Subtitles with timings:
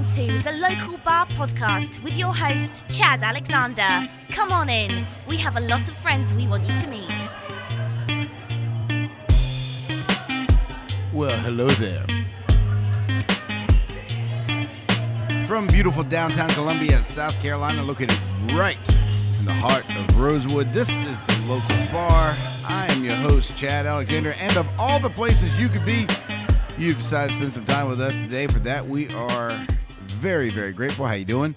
[0.00, 4.10] listening to the Local Bar Podcast with your host, Chad Alexander.
[4.30, 5.06] Come on in.
[5.28, 7.10] We have a lot of friends we want you to meet.
[11.12, 12.06] Well, hello there.
[15.46, 18.18] From beautiful downtown Columbia, South Carolina, located
[18.54, 18.78] right
[19.38, 22.34] in the heart of Rosewood, this is the local bar.
[22.66, 26.06] I am your host, Chad Alexander, and of all the places you could be,
[26.78, 28.46] you've decided to spend some time with us today.
[28.46, 29.66] For that, we are
[30.20, 31.06] very, very grateful.
[31.06, 31.54] How you doing?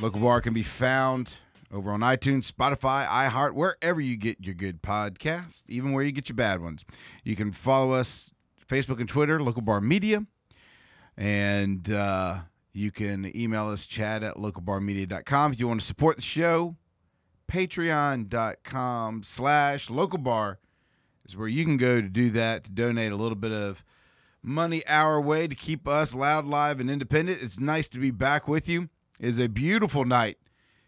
[0.00, 1.32] Local bar can be found
[1.72, 6.28] over on iTunes, Spotify, iHeart, wherever you get your good podcast, even where you get
[6.28, 6.84] your bad ones.
[7.24, 8.30] You can follow us
[8.70, 10.24] Facebook and Twitter, Local Bar Media,
[11.16, 12.38] and uh,
[12.72, 16.76] you can email us chad at localbarmedia.com if you want to support the show.
[17.48, 20.60] Patreon.com slash local bar
[21.28, 23.82] is where you can go to do that to donate a little bit of
[24.46, 27.42] money our way to keep us loud, live, and independent.
[27.42, 28.88] It's nice to be back with you.
[29.18, 30.38] It is a beautiful night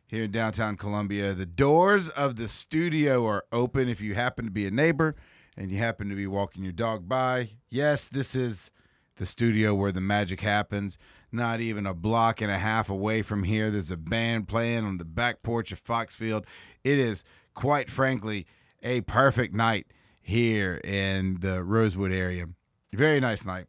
[0.07, 1.35] here in downtown Columbia.
[1.35, 5.17] The doors of the studio are open if you happen to be a neighbor
[5.57, 7.51] and you happen to be walking your dog by.
[7.69, 8.71] Yes, this is
[9.17, 10.97] the studio where the magic happens.
[11.33, 14.99] Not even a block and a half away from here, there's a band playing on
[14.99, 16.45] the back porch of Foxfield.
[16.85, 18.47] It is, quite frankly,
[18.83, 19.89] a perfect night
[20.21, 22.47] here in the Rosewood area.
[22.93, 23.67] Very nice night.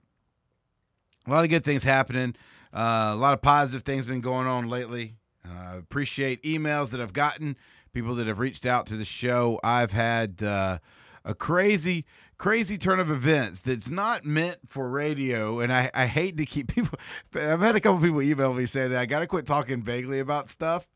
[1.28, 2.36] A lot of good things happening.
[2.73, 5.16] Uh, a lot of positive things been going on lately.
[5.45, 7.58] Uh, appreciate emails that I've gotten,
[7.94, 9.59] people that have reached out to the show.
[9.64, 10.80] I've had uh,
[11.26, 12.06] a crazy,
[12.38, 15.59] crazy turn of events that's not meant for radio.
[15.59, 17.00] And I, I hate to keep people,
[17.36, 20.20] I've had a couple people email me saying that I got to quit talking vaguely
[20.20, 20.88] about stuff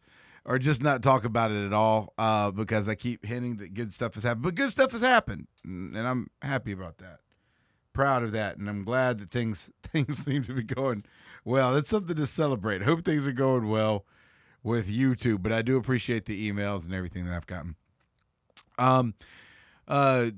[0.45, 3.93] or just not talk about it at all uh, because I keep hinting that good
[3.93, 4.43] stuff has happened.
[4.43, 5.47] But good stuff has happened.
[5.63, 7.19] And I'm happy about that.
[7.94, 8.58] Proud of that.
[8.58, 11.05] And I'm glad that things things seem to be going
[11.45, 11.73] well.
[11.73, 12.83] That's something to celebrate.
[12.83, 14.05] Hope things are going well
[14.63, 15.38] with you too.
[15.38, 17.76] But I do appreciate the emails and everything that I've gotten.
[18.77, 19.14] Um,
[19.87, 20.30] uh,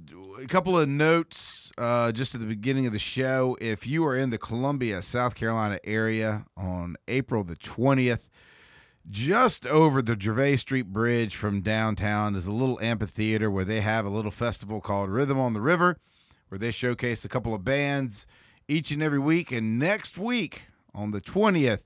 [0.41, 3.57] a couple of notes uh, just at the beginning of the show.
[3.61, 8.27] If you are in the Columbia, South Carolina area on April the 20th,
[9.09, 14.03] just over the Gervais Street Bridge from downtown is a little amphitheater where they have
[14.05, 15.99] a little festival called Rhythm on the River,
[16.49, 18.27] where they showcase a couple of bands
[18.67, 19.51] each and every week.
[19.51, 20.63] And next week,
[20.93, 21.83] on the 20th,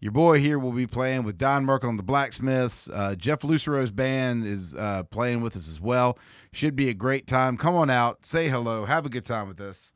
[0.00, 2.88] your boy here will be playing with Don Merkel and the Blacksmiths.
[2.88, 6.18] Uh, Jeff Lucero's band is uh, playing with us as well.
[6.52, 7.58] Should be a great time.
[7.58, 9.92] Come on out, say hello, have a good time with us.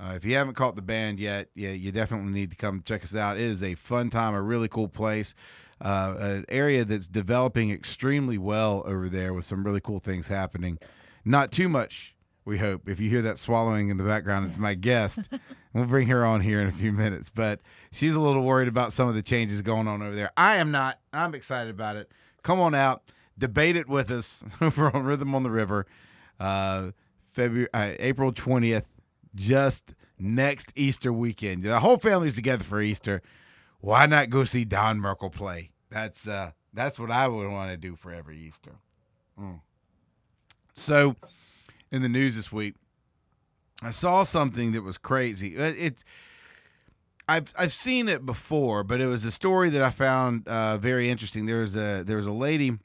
[0.00, 3.02] Uh, if you haven't caught the band yet, yeah, you definitely need to come check
[3.02, 3.36] us out.
[3.36, 5.34] It is a fun time, a really cool place,
[5.80, 10.78] uh, an area that's developing extremely well over there with some really cool things happening.
[11.24, 12.14] Not too much
[12.48, 12.88] we hope.
[12.88, 15.28] If you hear that swallowing in the background, it's my guest.
[15.74, 17.60] we'll bring her on here in a few minutes, but
[17.92, 20.32] she's a little worried about some of the changes going on over there.
[20.36, 20.98] I am not.
[21.12, 22.10] I'm excited about it.
[22.42, 23.02] Come on out,
[23.36, 25.86] debate it with us over on Rhythm on the River,
[26.40, 26.92] uh,
[27.26, 28.86] February, uh, April 20th,
[29.34, 31.64] just next Easter weekend.
[31.64, 33.20] The whole family's together for Easter.
[33.80, 35.70] Why not go see Don Merkel play?
[35.90, 38.76] That's uh, that's what I would want to do for every Easter.
[39.38, 39.60] Mm.
[40.74, 41.14] So
[41.90, 42.74] in the news this week.
[43.82, 45.56] I saw something that was crazy.
[45.56, 46.04] It, it
[47.28, 51.10] I've I've seen it before, but it was a story that I found uh, very
[51.10, 51.46] interesting.
[51.46, 52.78] There was a there was a lady.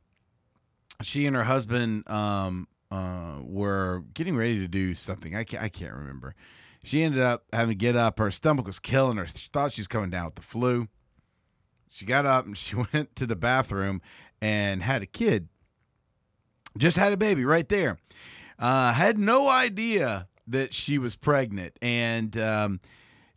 [1.02, 5.36] She and her husband um, uh, were getting ready to do something.
[5.36, 6.36] I can't, I can't remember.
[6.84, 8.20] She ended up having to get up.
[8.20, 9.26] Her stomach was killing her.
[9.26, 10.88] She thought she was coming down with the flu.
[11.90, 14.02] She got up and she went to the bathroom
[14.42, 15.48] and had a kid.
[16.78, 17.98] Just had a baby right there.
[18.60, 22.80] Uh, had no idea that she was pregnant, and um,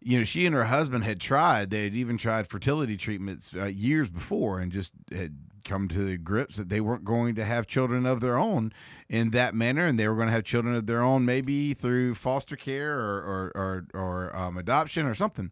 [0.00, 1.70] you know she and her husband had tried.
[1.70, 6.16] They had even tried fertility treatments uh, years before, and just had come to the
[6.16, 8.72] grips that they weren't going to have children of their own
[9.08, 12.14] in that manner, and they were going to have children of their own, maybe through
[12.14, 15.50] foster care or or or, or um, adoption or something.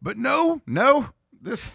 [0.00, 1.70] But no, no, this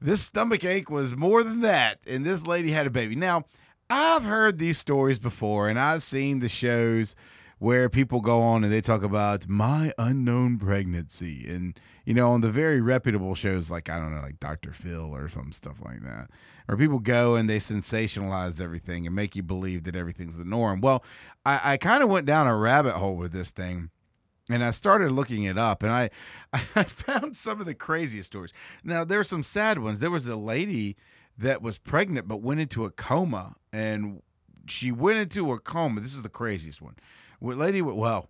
[0.00, 3.16] this stomach ache was more than that, and this lady had a baby.
[3.16, 3.44] Now
[3.90, 7.16] I've heard these stories before, and I've seen the shows
[7.58, 12.40] where people go on and they talk about my unknown pregnancy, and you know, on
[12.40, 14.72] the very reputable shows like I don't know, like Dr.
[14.72, 16.30] Phil or some stuff like that,
[16.68, 20.80] or people go and they sensationalize everything and make you believe that everything's the norm.
[20.80, 21.04] Well,
[21.44, 23.90] I, I kind of went down a rabbit hole with this thing
[24.48, 26.10] and I started looking it up, and I
[26.52, 28.52] I found some of the craziest stories.
[28.84, 30.00] Now there were some sad ones.
[30.00, 30.96] There was a lady
[31.40, 34.22] that was pregnant but went into a coma, and
[34.66, 36.00] she went into a coma.
[36.00, 36.96] This is the craziest one.
[37.40, 38.28] Lady, well,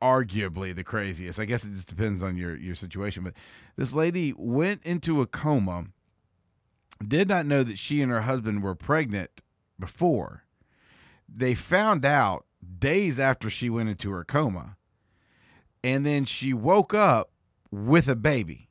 [0.00, 1.40] arguably the craziest.
[1.40, 3.24] I guess it just depends on your your situation.
[3.24, 3.34] But
[3.76, 5.86] this lady went into a coma.
[7.06, 9.30] Did not know that she and her husband were pregnant
[9.78, 10.44] before.
[11.28, 12.44] They found out
[12.78, 14.76] days after she went into her coma.
[15.84, 17.30] And then she woke up
[17.70, 18.68] with a baby.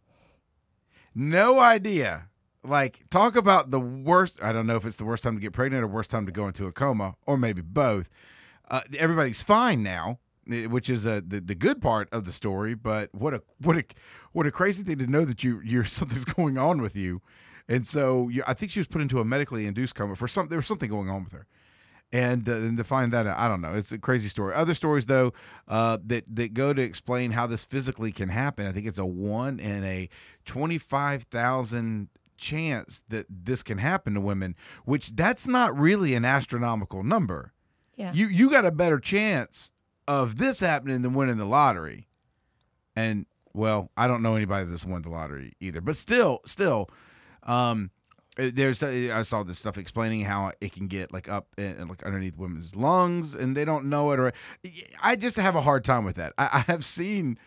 [1.15, 2.27] No idea.
[2.67, 4.39] Like, talk about the worst.
[4.41, 6.31] I don't know if it's the worst time to get pregnant or worst time to
[6.31, 8.09] go into a coma, or maybe both.
[8.69, 10.19] Uh, everybody's fine now,
[10.51, 12.73] eh, which is uh, the the good part of the story.
[12.73, 13.85] But what a what a
[14.33, 17.21] what a crazy thing to know that you you're something's going on with you,
[17.67, 20.49] and so you, I think she was put into a medically induced coma for some
[20.49, 21.47] there was something going on with her,
[22.11, 23.73] and uh, and to find that I don't know.
[23.73, 24.53] It's a crazy story.
[24.53, 25.31] Other stories though
[25.69, 28.67] uh, that that go to explain how this physically can happen.
[28.67, 30.09] I think it's a one in a
[30.43, 34.55] twenty five thousand chance that this can happen to women,
[34.85, 37.53] which that's not really an astronomical number.
[37.95, 38.13] Yeah.
[38.13, 39.71] You you got a better chance
[40.07, 42.07] of this happening than winning the lottery.
[42.95, 46.89] And well, I don't know anybody that's won the lottery either, but still, still,
[47.43, 47.91] um,
[48.37, 51.89] uh, there's uh, I saw this stuff explaining how it can get like up and
[51.89, 54.19] like underneath women's lungs, and they don't know it.
[54.19, 54.31] Or
[55.01, 56.33] I just have a hard time with that.
[56.37, 57.37] I, I have seen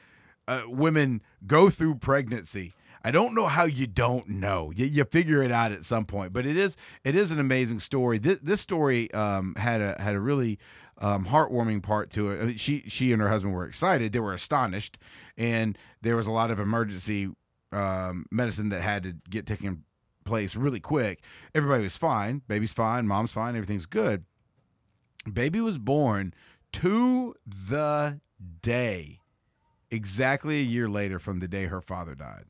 [0.49, 2.75] uh, women go through pregnancy.
[3.03, 4.73] I don't know how you don't know.
[4.75, 7.81] You, you figure it out at some point, but it is it is an amazing
[7.81, 8.19] story.
[8.19, 10.59] This this story um, had a had a really
[10.99, 12.43] um, heartwarming part to it.
[12.43, 14.13] I mean, she she and her husband were excited.
[14.13, 14.99] They were astonished,
[15.37, 17.31] and there was a lot of emergency
[17.73, 19.85] um, medicine that had to get taken
[20.25, 21.23] place really quick.
[21.55, 22.43] Everybody was fine.
[22.47, 23.07] Baby's fine.
[23.07, 23.57] Mom's fine.
[23.57, 24.25] Everything's good.
[25.31, 26.35] Baby was born
[26.73, 28.21] to the
[28.63, 29.21] day,
[29.91, 32.45] exactly a year later from the day her father died.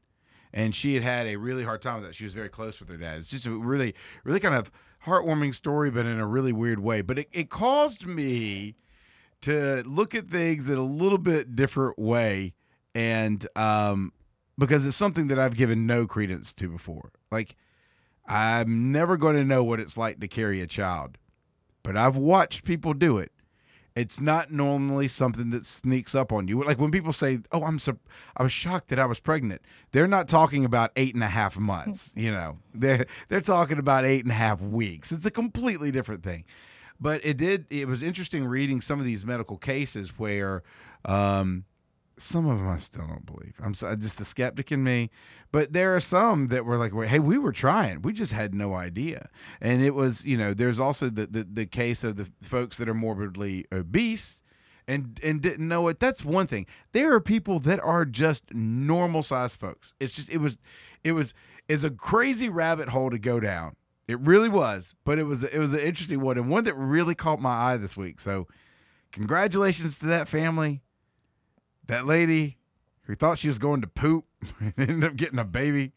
[0.53, 2.15] And she had had a really hard time with that.
[2.15, 3.19] She was very close with her dad.
[3.19, 3.95] It's just a really,
[4.25, 4.71] really kind of
[5.05, 7.03] heartwarming story, but in a really weird way.
[7.03, 8.75] But it, it caused me
[9.43, 12.55] to look at things in a little bit different way.
[12.95, 14.13] And um,
[14.59, 17.13] because it's something that I've given no credence to before.
[17.31, 17.57] Like,
[18.27, 21.19] I'm never going to know what it's like to carry a child,
[21.83, 23.33] but I've watched people do it.
[24.01, 26.65] It's not normally something that sneaks up on you.
[26.65, 27.99] Like when people say, "Oh, I'm so,
[28.35, 29.61] I was shocked that I was pregnant,"
[29.93, 32.15] they're not talking about eight and a half months.
[32.21, 35.13] You know, they're they're talking about eight and a half weeks.
[35.13, 36.45] It's a completely different thing.
[36.99, 37.67] But it did.
[37.71, 40.63] It was interesting reading some of these medical cases where
[41.05, 41.65] um,
[42.21, 43.55] some of them I still don't believe.
[43.63, 45.11] I'm so, uh, just the skeptic in me,
[45.53, 48.03] but there are some that were like, "Hey, we were trying.
[48.03, 49.29] We just had no idea."
[49.61, 52.89] And it was, you know, there's also the the, the case of the folks that
[52.89, 54.41] are morbidly obese
[54.87, 56.01] and and didn't know it.
[56.01, 56.67] That's one thing.
[56.93, 59.95] There are people that are just normal sized folks.
[60.01, 60.59] It's just it was
[61.05, 61.33] it was
[61.69, 63.77] is a crazy rabbit hole to go down.
[64.09, 67.15] It really was, but it was it was an interesting one and one that really
[67.15, 68.19] caught my eye this week.
[68.21, 68.49] So,
[69.13, 70.83] congratulations to that family
[71.91, 72.57] that lady
[73.03, 74.25] who thought she was going to poop
[74.61, 75.93] and ended up getting a baby,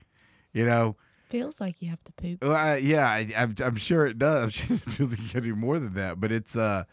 [0.51, 0.95] you know.
[1.29, 2.43] Feels like you have to poop.
[2.43, 4.55] Well, I, yeah, I, I'm, I'm sure it does.
[4.69, 6.83] it feels like you can do more than that, but it's uh,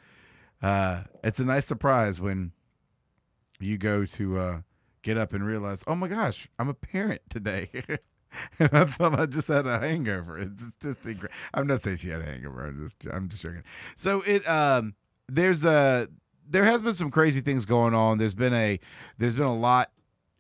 [0.63, 2.53] uh, it's a nice surprise when
[3.59, 4.61] you go to uh,
[5.03, 7.71] get up and realize, oh my gosh, I'm a parent today.
[8.59, 10.39] and I thought I just had a hangover.
[10.39, 11.35] It's just, incredible.
[11.53, 12.67] I'm not saying she had a hangover.
[12.67, 13.65] I'm just, I'm just joking.
[13.97, 14.95] So it, um,
[15.29, 16.09] there's a
[16.51, 18.19] there has been some crazy things going on.
[18.19, 18.79] There's been a
[19.19, 19.91] there's been a lot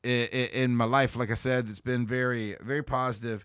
[0.03, 1.17] in, in my life.
[1.17, 3.45] Like I said, it's been very very positive.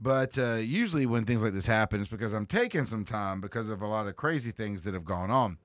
[0.00, 3.68] But uh, usually when things like this happen, it's because I'm taking some time because
[3.68, 5.58] of a lot of crazy things that have gone on.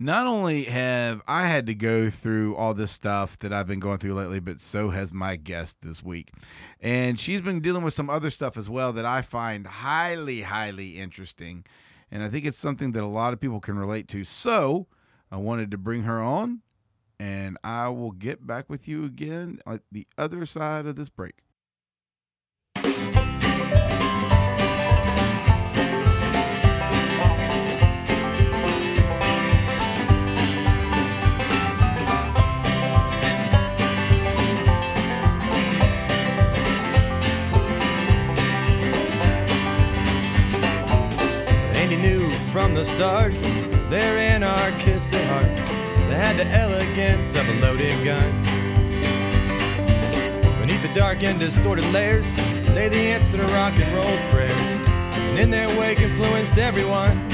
[0.00, 3.98] Not only have I had to go through all this stuff that I've been going
[3.98, 6.32] through lately, but so has my guest this week.
[6.80, 10.98] And she's been dealing with some other stuff as well that I find highly, highly
[10.98, 11.64] interesting.
[12.14, 14.22] And I think it's something that a lot of people can relate to.
[14.22, 14.86] So
[15.32, 16.60] I wanted to bring her on,
[17.18, 21.43] and I will get back with you again at the other side of this break.
[42.74, 43.32] The start,
[43.88, 45.44] there in our kissing heart,
[46.08, 48.42] they had the elegance of a loaded gun.
[50.60, 52.36] Beneath the dark and distorted layers
[52.70, 57.28] lay the answer to rock and roll's prayers, and in their wake influenced everyone.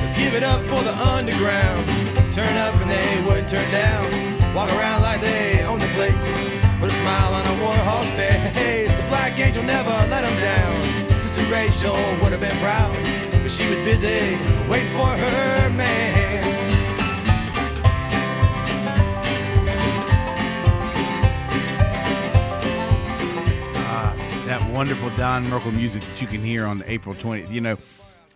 [0.00, 1.84] Let's give it up for the underground.
[2.32, 4.54] Turn up and they wouldn't turn down.
[4.54, 6.14] Walk around like they own the place.
[6.80, 8.90] Put a smile on a Warhol's face.
[8.92, 11.15] The Black Angel never let them down.
[11.44, 12.92] Rachel would have been proud,
[13.42, 14.36] but she was busy
[14.68, 16.42] waiting for her man.
[23.76, 27.50] Ah, that wonderful Don Merkel music that you can hear on April 20th.
[27.50, 27.78] You know,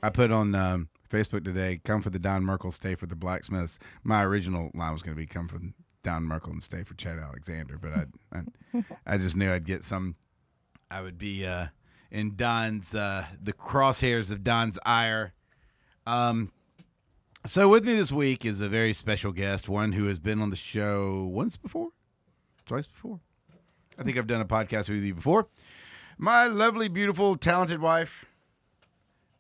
[0.03, 3.79] I put on um, Facebook today, come for the Don Merkel, stay for the Blacksmiths.
[4.05, 5.59] My original line was going to be come for
[6.03, 8.05] Don Merkel and stay for Chad Alexander, but I,
[8.39, 10.17] I, I just knew I'd get some.
[10.91, 11.67] I would be uh,
[12.11, 15.33] in Don's, uh, the crosshairs of Don's ire.
[16.07, 16.53] Um,
[17.47, 20.51] so with me this week is a very special guest, one who has been on
[20.51, 21.91] the show once before,
[22.67, 23.21] twice before.
[23.99, 25.49] I think I've done a podcast with you before.
[26.19, 28.27] My lovely, beautiful, talented wife,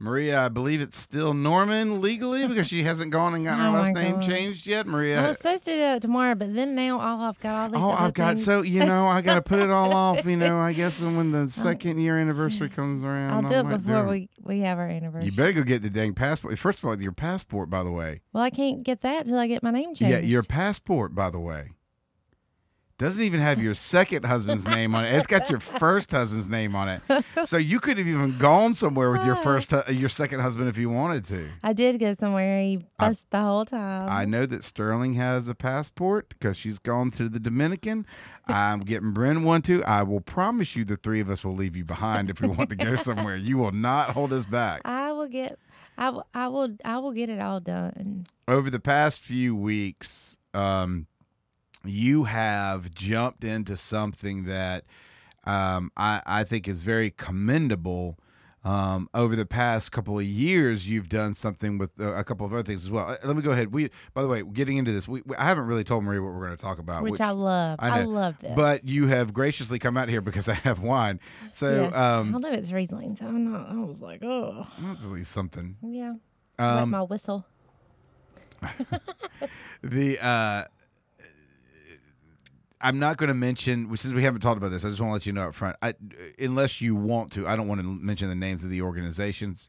[0.00, 0.40] Maria.
[0.40, 3.94] I believe it's still Norman legally because she hasn't gone and gotten her Oh, last
[3.94, 4.22] name God.
[4.22, 4.86] changed yet.
[4.86, 7.68] Maria, I was supposed to do that tomorrow, but then now all I've got all
[7.68, 7.82] these.
[7.84, 8.44] Oh, I've got things.
[8.44, 10.24] so you know I got to put it all off.
[10.24, 13.62] You know, I guess when the second year anniversary comes around, I'll I do it
[13.64, 14.08] might before it.
[14.08, 15.26] we we have our anniversary.
[15.26, 16.58] You better go get the dang passport.
[16.58, 18.22] First of all, your passport, by the way.
[18.32, 20.12] well, I can't get that till I get my name changed.
[20.12, 21.72] Yeah, your passport, by the way,
[23.00, 25.14] doesn't even have your second husband's name on it.
[25.14, 27.00] It's got your first husband's name on it.
[27.44, 30.76] So you could have even gone somewhere with your first, hu- your second husband if
[30.76, 31.48] you wanted to.
[31.62, 32.60] I did go somewhere.
[32.62, 34.08] He I- fussed the whole time.
[34.10, 38.04] I know that Sterling has a passport because she's gone to the Dominican.
[38.46, 39.82] I'm getting Bryn one too.
[39.84, 42.68] I will promise you the three of us will leave you behind if we want
[42.70, 43.36] to go somewhere.
[43.36, 44.82] You will not hold us back.
[44.84, 45.58] I will get.
[45.96, 46.26] I will.
[46.34, 46.76] I will.
[46.84, 48.26] I will get it all done.
[48.48, 51.06] over the past few weeks, um,
[51.84, 54.84] you have jumped into something that
[55.44, 58.18] um, I, I think is very commendable.
[58.62, 62.52] Um, over the past couple of years, you've done something with uh, a couple of
[62.52, 63.06] other things as well.
[63.08, 63.72] Uh, Let me go ahead.
[63.72, 66.34] We, by the way, getting into this, we, we- I haven't really told Marie what
[66.34, 67.76] we're going to talk about, which, I love.
[67.80, 68.52] I I, love this.
[68.54, 71.20] but you have graciously come out here because I have wine.
[71.54, 71.94] So, yes.
[71.94, 73.70] um, although it's Riesling, so I'm not.
[73.70, 75.76] I was like, oh, that's at least something.
[75.82, 76.12] yeah.
[76.58, 77.46] Um, my whistle.
[79.82, 80.64] the uh
[82.80, 85.14] I'm not going to mention, since we haven't talked about this, I just want to
[85.14, 85.76] let you know up front.
[85.82, 85.94] I,
[86.38, 89.68] unless you want to, I don't want to mention the names of the organizations.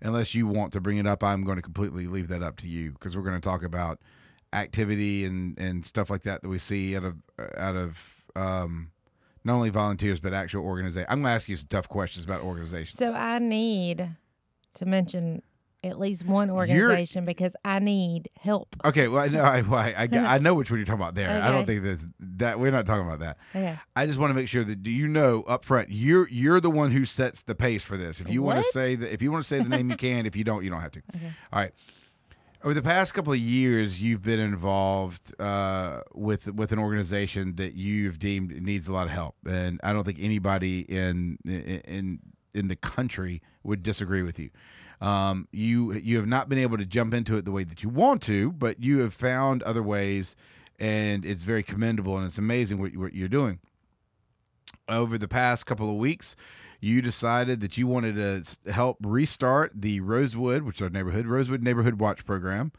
[0.00, 2.68] Unless you want to bring it up, I'm going to completely leave that up to
[2.68, 4.00] you because we're going to talk about
[4.52, 7.16] activity and, and stuff like that that we see out of
[7.56, 7.98] out of
[8.36, 8.90] um,
[9.44, 11.06] not only volunteers but actual organization.
[11.10, 12.98] I'm going to ask you some tough questions about organizations.
[12.98, 14.08] So I need
[14.74, 15.42] to mention
[15.84, 18.74] at least one organization because I need help.
[18.84, 21.14] Okay, well, I know I, well, I, I, I know which one you're talking about
[21.14, 21.42] there.
[21.42, 23.38] I don't think that's that we're not talking about that.
[23.54, 23.78] Okay.
[23.94, 26.70] I just want to make sure that do you know up front you're you're the
[26.70, 28.20] one who sets the pace for this.
[28.20, 30.26] If you want to say that if you want to say the name you can,
[30.26, 31.02] if you don't, you don't have to.
[31.14, 31.32] Okay.
[31.52, 31.72] All right.
[32.62, 37.74] Over the past couple of years, you've been involved uh, with with an organization that
[37.74, 42.20] you've deemed needs a lot of help, and I don't think anybody in in
[42.54, 44.48] in the country would disagree with you.
[45.04, 47.90] Um, you you have not been able to jump into it the way that you
[47.90, 50.34] want to, but you have found other ways,
[50.78, 53.58] and it's very commendable and it's amazing what, what you're doing.
[54.88, 56.36] Over the past couple of weeks,
[56.80, 61.62] you decided that you wanted to help restart the Rosewood, which is our neighborhood Rosewood
[61.62, 62.72] Neighborhood Watch program,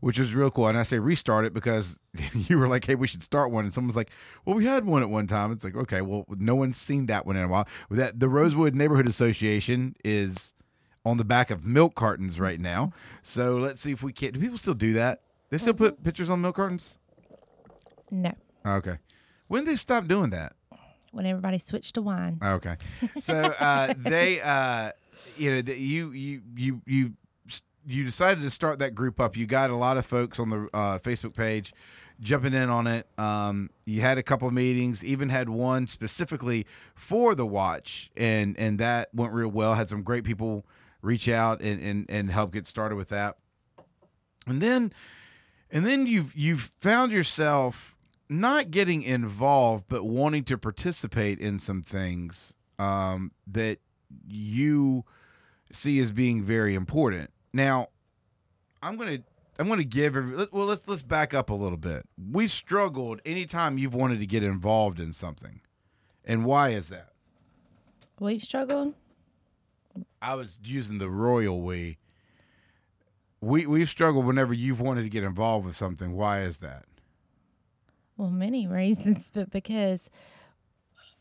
[0.00, 0.66] which was real cool.
[0.66, 2.00] And I say restart it because
[2.34, 4.10] you were like, "Hey, we should start one," and someone's like,
[4.44, 7.24] "Well, we had one at one time." It's like, okay, well, no one's seen that
[7.24, 7.68] one in a while.
[7.88, 10.52] That the Rosewood Neighborhood Association is
[11.04, 12.92] on the back of milk cartons right now.
[13.22, 14.32] So let's see if we can.
[14.32, 15.22] Do people still do that?
[15.50, 16.98] They still put pictures on milk cartons?
[18.10, 18.32] No.
[18.66, 18.98] Okay.
[19.46, 20.54] When did they stop doing that?
[21.12, 22.38] When everybody switched to wine.
[22.42, 22.76] Okay.
[23.18, 24.92] So uh, they, uh,
[25.36, 27.12] you know, the, you you you you
[27.86, 29.36] you decided to start that group up.
[29.36, 31.72] You got a lot of folks on the uh, Facebook page
[32.20, 33.06] jumping in on it.
[33.16, 38.58] Um, you had a couple of meetings, even had one specifically for the watch, and
[38.58, 39.74] and that went real well.
[39.74, 40.66] Had some great people
[41.02, 43.36] reach out and and and help get started with that.
[44.46, 44.92] And then
[45.70, 47.94] and then you've you've found yourself
[48.28, 53.78] not getting involved but wanting to participate in some things um, that
[54.26, 55.04] you
[55.72, 57.88] see as being very important now
[58.82, 59.22] i'm going to
[59.58, 63.20] i'm going to give every, well let's let's back up a little bit we've struggled
[63.26, 65.60] anytime you've wanted to get involved in something
[66.24, 67.12] and why is that
[68.20, 68.94] We've struggled.
[70.22, 71.98] I was using the royal we
[73.40, 76.16] we we've struggled whenever you've wanted to get involved with something.
[76.16, 76.84] Why is that?
[78.16, 80.10] Well, many reasons, but because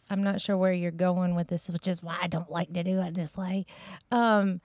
[0.10, 2.84] I'm not sure where you're going with this, which is why I don't like to
[2.84, 3.66] do it this way.
[4.12, 4.62] Um,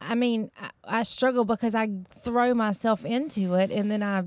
[0.00, 1.88] I mean, I, I struggle because I
[2.22, 4.22] throw myself into it and then I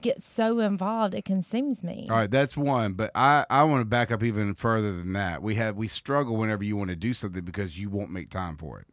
[0.00, 2.06] get so involved it consumes me.
[2.10, 2.92] All right, that's one.
[2.94, 5.42] But I, I want to back up even further than that.
[5.42, 8.56] We have we struggle whenever you want to do something because you won't make time
[8.56, 8.86] for it.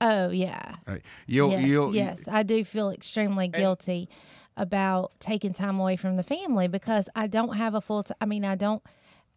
[0.00, 1.02] Oh yeah, right.
[1.26, 4.08] You'll yes, you'll yes, I do feel extremely guilty
[4.56, 8.02] about taking time away from the family because I don't have a full.
[8.02, 8.82] T- I mean, I don't,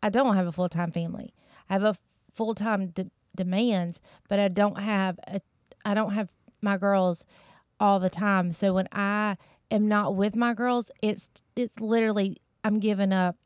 [0.01, 1.33] I don't have a full time family.
[1.69, 1.95] I have a
[2.31, 5.41] full time de- demands, but I don't have a,
[5.85, 6.31] I don't have
[6.67, 7.25] my girls
[7.79, 8.51] all the time.
[8.51, 9.37] So when I
[9.71, 13.37] am not with my girls, it's it's literally I'm giving up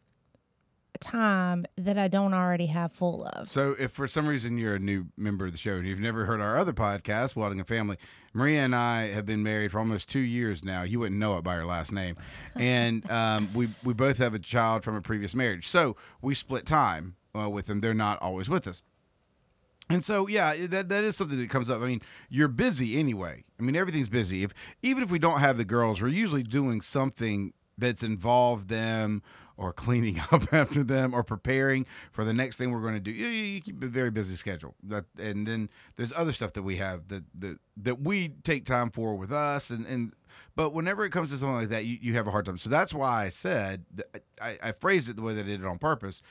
[1.01, 3.49] time that I don't already have full of.
[3.49, 6.25] So, if for some reason you're a new member of the show and you've never
[6.25, 7.97] heard our other podcast, Welding a Family,
[8.33, 10.83] Maria and I have been married for almost two years now.
[10.83, 12.15] You wouldn't know it by her last name,
[12.55, 15.67] and um, we we both have a child from a previous marriage.
[15.67, 17.81] So we split time uh, with them.
[17.81, 18.81] They're not always with us.
[19.93, 21.81] And so, yeah, that that is something that comes up.
[21.81, 23.43] I mean, you're busy anyway.
[23.59, 24.43] I mean, everything's busy.
[24.43, 29.21] If even if we don't have the girls, we're usually doing something that's involved them
[29.57, 33.11] or cleaning up after them or preparing for the next thing we're going to do.
[33.11, 34.75] You, you keep a very busy schedule.
[34.83, 38.89] That, and then there's other stuff that we have that that, that we take time
[38.91, 40.13] for with us and and
[40.55, 42.57] but whenever it comes to something like that, you, you have a hard time.
[42.57, 43.85] So that's why I said
[44.41, 46.21] I, I phrased it the way that I did it on purpose.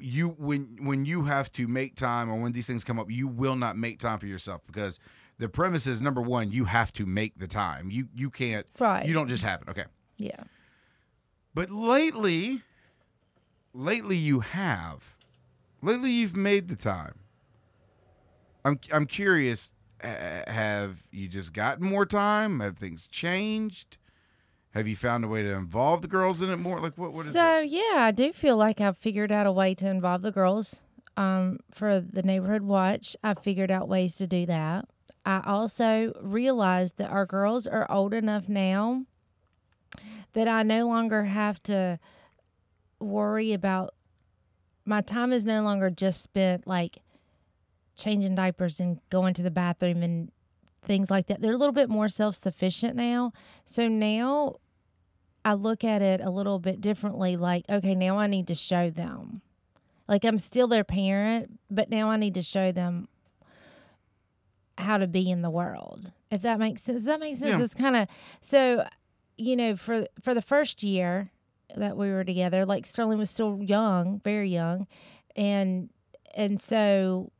[0.00, 3.26] You when when you have to make time or when these things come up, you
[3.28, 4.98] will not make time for yourself because
[5.38, 7.90] the premise is number one, you have to make the time.
[7.90, 9.06] You you can't Right.
[9.06, 9.68] you don't just have it.
[9.68, 9.84] Okay.
[10.16, 10.44] Yeah.
[11.54, 12.62] But lately,
[13.72, 15.16] lately you have.
[15.82, 17.14] Lately you've made the time.
[18.64, 19.72] I'm I'm curious.
[20.00, 22.60] Have you just gotten more time?
[22.60, 23.96] Have things changed?
[24.76, 26.78] Have you found a way to involve the girls in it more?
[26.78, 27.12] Like what?
[27.12, 27.70] What is so it?
[27.70, 30.82] yeah, I do feel like I've figured out a way to involve the girls.
[31.16, 34.84] Um, for the neighborhood watch, I figured out ways to do that.
[35.24, 39.06] I also realized that our girls are old enough now
[40.34, 41.98] that I no longer have to
[43.00, 43.94] worry about
[44.84, 46.98] my time is no longer just spent like
[47.96, 50.30] changing diapers and going to the bathroom and
[50.82, 51.40] things like that.
[51.40, 53.32] They're a little bit more self sufficient now.
[53.64, 54.56] So now
[55.46, 57.36] I look at it a little bit differently.
[57.36, 59.42] Like, okay, now I need to show them.
[60.08, 63.06] Like, I'm still their parent, but now I need to show them
[64.76, 66.10] how to be in the world.
[66.32, 66.98] If that makes sense.
[66.98, 67.60] Does that make sense?
[67.60, 67.64] Yeah.
[67.64, 68.08] It's kind of
[68.40, 68.88] so,
[69.38, 71.30] you know, for for the first year
[71.76, 74.88] that we were together, like Sterling was still young, very young,
[75.36, 75.90] and
[76.34, 77.30] and so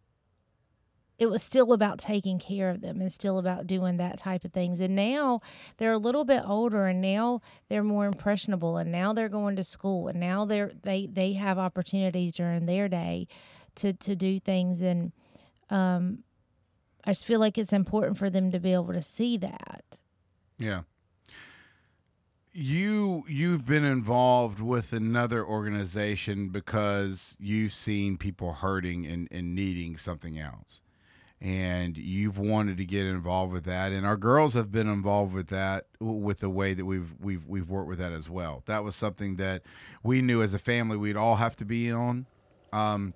[1.18, 4.52] it was still about taking care of them and still about doing that type of
[4.52, 4.80] things.
[4.80, 5.40] And now
[5.78, 9.62] they're a little bit older and now they're more impressionable and now they're going to
[9.62, 13.26] school and now they're they they have opportunities during their day
[13.76, 15.12] to to do things and
[15.70, 16.22] um
[17.06, 19.84] I just feel like it's important for them to be able to see that.
[20.58, 20.82] Yeah.
[22.52, 29.96] You you've been involved with another organization because you've seen people hurting and, and needing
[29.98, 30.80] something else.
[31.46, 33.92] And you've wanted to get involved with that.
[33.92, 37.70] And our girls have been involved with that with the way that we've we've we've
[37.70, 38.64] worked with that as well.
[38.66, 39.62] That was something that
[40.02, 42.26] we knew as a family we'd all have to be on.
[42.72, 43.14] Um,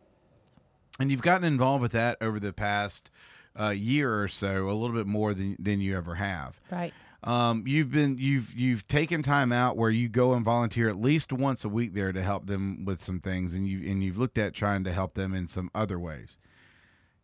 [1.01, 3.11] and you've gotten involved with that over the past
[3.59, 6.61] uh, year or so, a little bit more than than you ever have.
[6.71, 6.95] Right.
[7.25, 11.33] Um, you've been you've you've taken time out where you go and volunteer at least
[11.33, 14.39] once a week there to help them with some things, and you and you've looked
[14.39, 16.39] at trying to help them in some other ways.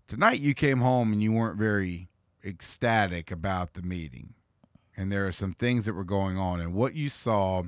[0.08, 2.08] Tonight you came home and you weren't very
[2.44, 4.34] ecstatic about the meeting,
[4.96, 7.64] and there are some things that were going on, and what you saw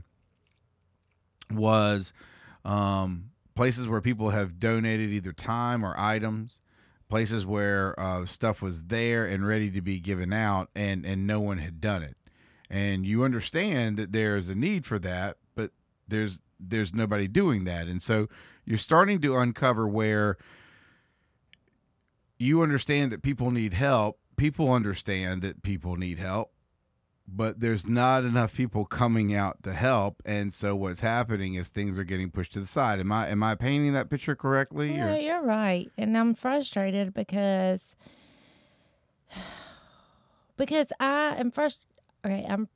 [1.51, 2.13] was
[2.65, 6.61] um, places where people have donated either time or items
[7.09, 11.41] places where uh, stuff was there and ready to be given out and and no
[11.41, 12.17] one had done it.
[12.71, 15.73] And you understand that there's a need for that but
[16.07, 17.87] there's there's nobody doing that.
[17.87, 18.29] And so
[18.65, 20.37] you're starting to uncover where
[22.39, 26.53] you understand that people need help people understand that people need help
[27.27, 31.99] but there's not enough people coming out to help and so what's happening is things
[31.99, 35.17] are getting pushed to the side am i am i painting that picture correctly Yeah,
[35.17, 35.91] you're right.
[35.99, 37.97] And I'm frustrated because
[40.57, 41.79] because I am frust
[42.25, 42.69] okay, I'm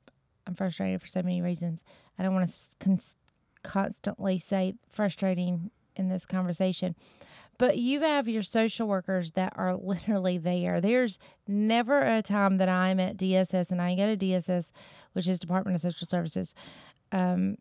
[0.45, 1.83] I'm frustrated for so many reasons.
[2.19, 3.15] I don't want to cons-
[3.63, 6.95] constantly say frustrating in this conversation.
[7.63, 10.81] But you have your social workers that are literally there.
[10.81, 14.71] There's never a time that I'm at DSS and I go to DSS,
[15.13, 16.53] which is Department of Social Services.
[17.13, 17.55] Um,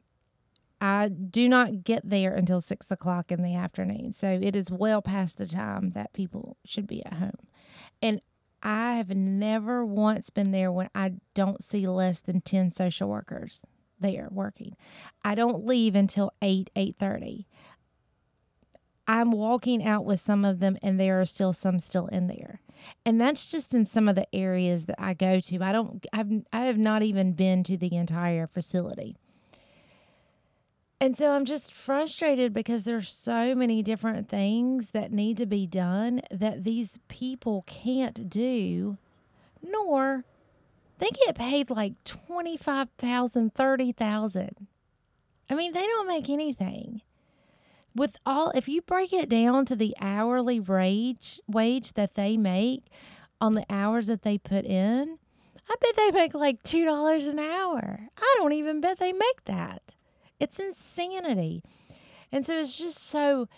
[0.80, 4.10] I do not get there until six o'clock in the afternoon.
[4.10, 7.46] So it is well past the time that people should be at home.
[8.02, 8.20] And
[8.60, 13.64] I have never once been there when I don't see less than 10 social workers
[14.00, 14.76] there working.
[15.24, 17.44] I don't leave until 8, 8.30.
[19.06, 22.60] I'm walking out with some of them and there are still some still in there.
[23.04, 25.62] And that's just in some of the areas that I go to.
[25.62, 29.16] I don't I've I have not even been to the entire facility
[31.00, 35.66] And so I'm just frustrated because there's so many different things that need to be
[35.66, 38.98] done that these people can't do,
[39.62, 40.24] nor
[40.98, 44.66] they get paid like 25,000, 30,000.
[45.50, 47.02] I mean, they don't make anything.
[47.94, 52.84] With all if you break it down to the hourly wage wage that they make
[53.40, 55.18] on the hours that they put in,
[55.68, 58.08] I bet they make like $2 an hour.
[58.16, 59.94] I don't even bet they make that.
[60.40, 61.62] It's insanity.
[62.30, 63.48] And so it's just so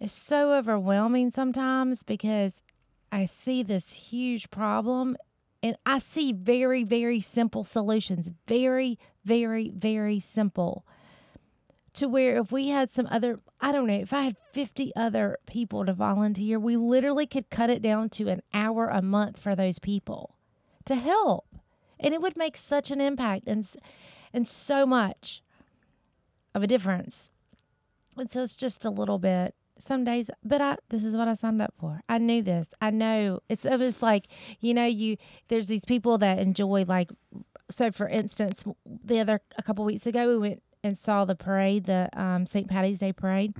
[0.00, 2.62] it's so overwhelming sometimes because
[3.12, 5.16] I see this huge problem
[5.62, 8.30] and I see very very simple solutions.
[8.48, 10.86] Very very very simple.
[11.96, 15.38] To where if we had some other I don't know, if I had 50 other
[15.46, 19.56] people to volunteer, we literally could cut it down to an hour a month for
[19.56, 20.36] those people
[20.84, 21.46] to help.
[21.98, 23.66] And it would make such an impact and
[24.32, 25.42] and so much
[26.54, 27.30] of a difference.
[28.16, 31.34] And so it's just a little bit some days but I this is what I
[31.34, 32.02] signed up for.
[32.08, 32.68] I knew this.
[32.80, 34.26] I know it's it was like,
[34.60, 35.16] you know, you
[35.48, 37.10] there's these people that enjoy like
[37.70, 41.84] so for instance, the other a couple weeks ago we went and saw the parade,
[41.84, 42.68] the um, St.
[42.68, 43.54] Patty's Day parade.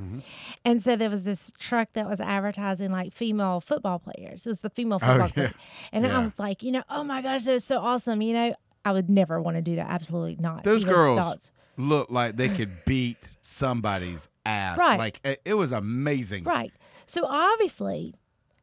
[0.65, 4.47] And so there was this truck that was advertising like female football players.
[4.47, 5.33] It was the female Oh, football yeah.
[5.33, 5.55] player.
[5.93, 8.23] And I was like, you know, oh my gosh, that's so awesome.
[8.23, 9.91] You know, I would never want to do that.
[9.91, 10.65] Absolutely not.
[10.65, 11.51] Those Even girls thoughts.
[11.77, 14.79] look like they could beat somebody's ass.
[14.79, 14.99] Right.
[14.99, 16.45] Like it was amazing.
[16.45, 16.73] Right.
[17.07, 18.15] So obviously,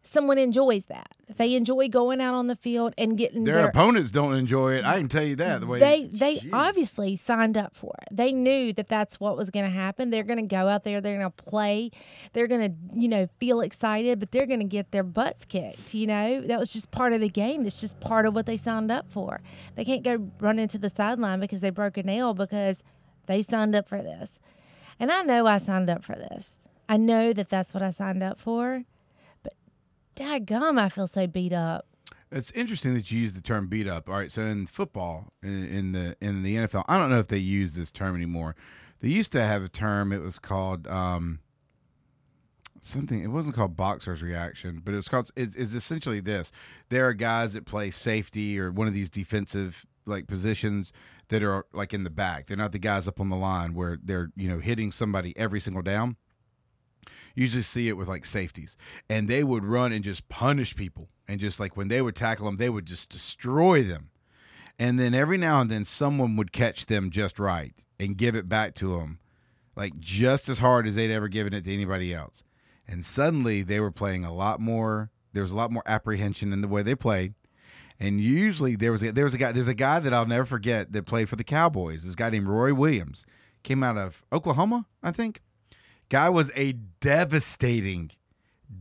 [0.04, 1.16] someone enjoys that.
[1.38, 3.68] They enjoy going out on the field and getting Their their.
[3.70, 4.86] opponents don't enjoy it.
[4.86, 5.62] I can tell you that.
[5.62, 6.50] The way they they Jeez.
[6.54, 8.16] obviously signed up for it.
[8.16, 10.10] They knew that that's what was going to happen.
[10.12, 11.02] They're going to go out there.
[11.02, 11.90] They're going to play.
[12.34, 15.94] They're going to you know feel excited, but they're going to get their butts kicked.
[15.96, 17.64] You know that was just part of the game.
[17.64, 19.42] That's just part of what they signed up for.
[19.76, 22.84] They can't go run into the sideline because they broke a nail because
[23.26, 24.40] they signed up for this.
[25.00, 26.56] And I know I signed up for this.
[26.88, 28.84] I know that that's what I signed up for.
[30.16, 31.88] But daggum, I feel so beat up.
[32.32, 34.10] It's interesting that you use the term beat up.
[34.10, 37.28] All right, so in football, in, in the in the NFL, I don't know if
[37.28, 38.56] they use this term anymore.
[39.02, 40.12] They used to have a term.
[40.12, 41.40] It was called um,
[42.82, 43.22] something.
[43.22, 45.30] It wasn't called boxer's reaction, but it was called.
[45.36, 46.52] It's, it's essentially this:
[46.90, 50.92] there are guys that play safety or one of these defensive like positions
[51.30, 52.48] that are like in the back.
[52.48, 55.60] They're not the guys up on the line where they're you know hitting somebody every
[55.60, 56.18] single down
[57.36, 58.78] usually see it with like safeties.
[59.10, 61.10] And they would run and just punish people.
[61.28, 64.10] And just like when they would tackle them they would just destroy them.
[64.80, 68.50] And then every now and then someone would catch them just right and give it
[68.50, 69.20] back to them
[69.76, 72.44] like just as hard as they'd ever given it to anybody else.
[72.88, 76.62] And suddenly they were playing a lot more there was a lot more apprehension in
[76.62, 77.34] the way they played.
[78.00, 80.46] And usually there was a, there was a guy there's a guy that I'll never
[80.46, 82.04] forget that played for the Cowboys.
[82.04, 83.26] This guy named Roy Williams
[83.64, 85.42] came out of Oklahoma I think
[86.14, 88.12] Guy was a devastating,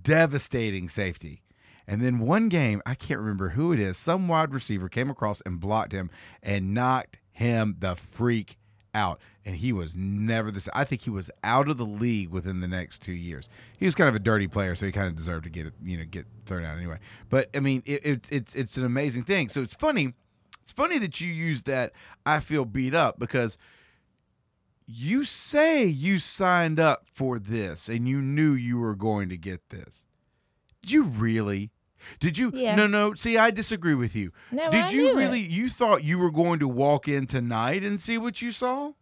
[0.02, 1.40] devastating safety.
[1.86, 5.40] And then one game, I can't remember who it is, some wide receiver came across
[5.46, 6.10] and blocked him
[6.42, 8.58] and knocked him the freak
[8.92, 9.18] out.
[9.46, 10.68] And he was never this.
[10.74, 13.48] I think he was out of the league within the next two years.
[13.78, 15.96] He was kind of a dirty player, so he kind of deserved to get you
[15.96, 16.98] know, get thrown out anyway.
[17.30, 19.48] But I mean, it, it's it's it's an amazing thing.
[19.48, 20.12] So it's funny.
[20.60, 21.94] It's funny that you use that.
[22.26, 23.56] I feel beat up because
[24.86, 29.70] you say you signed up for this and you knew you were going to get
[29.70, 30.04] this.
[30.82, 31.70] Did you really?
[32.18, 32.50] Did you?
[32.54, 32.74] Yeah.
[32.74, 33.14] No, no.
[33.14, 34.32] See, I disagree with you.
[34.50, 35.16] No, Did I you knew it.
[35.16, 35.40] really?
[35.40, 38.92] You thought you were going to walk in tonight and see what you saw?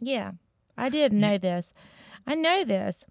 [0.00, 0.32] Yeah,
[0.76, 1.74] I did know this.
[2.26, 3.04] I know this.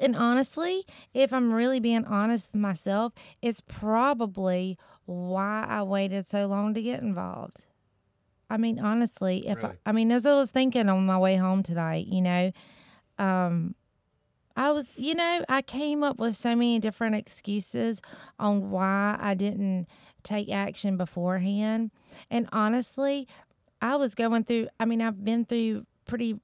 [0.00, 0.84] And honestly,
[1.14, 6.82] if I'm really being honest with myself, it's probably why I waited so long to
[6.82, 7.66] get involved.
[8.50, 9.76] I mean, honestly, if Really?
[9.86, 12.52] I, I mean, as I was thinking on my way home tonight, you know,
[13.18, 13.74] um,
[14.56, 18.00] I was, you know, I came up with so many different excuses
[18.38, 19.86] on why I didn't
[20.22, 21.90] take action beforehand.
[22.30, 23.26] And honestly,
[23.82, 26.38] I was going through, I mean, I've been through pretty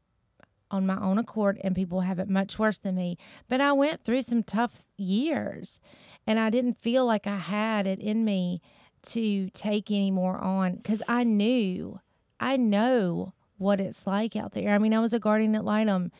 [0.70, 3.18] on my own accord, and people have it much worse than me.
[3.48, 5.80] But I went through some tough years,
[6.26, 8.60] and I didn't feel like I had it in me
[9.02, 12.00] to take any more on because I knew,
[12.38, 14.70] I know what it's like out there.
[14.70, 16.10] I mean, I was a guardian at litem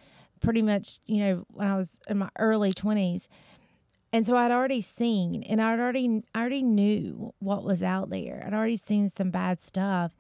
[0.41, 3.29] pretty much, you know, when I was in my early 20s.
[4.13, 8.43] And so I'd already seen and I'd already I already knew what was out there.
[8.45, 10.13] I'd already seen some bad stuff.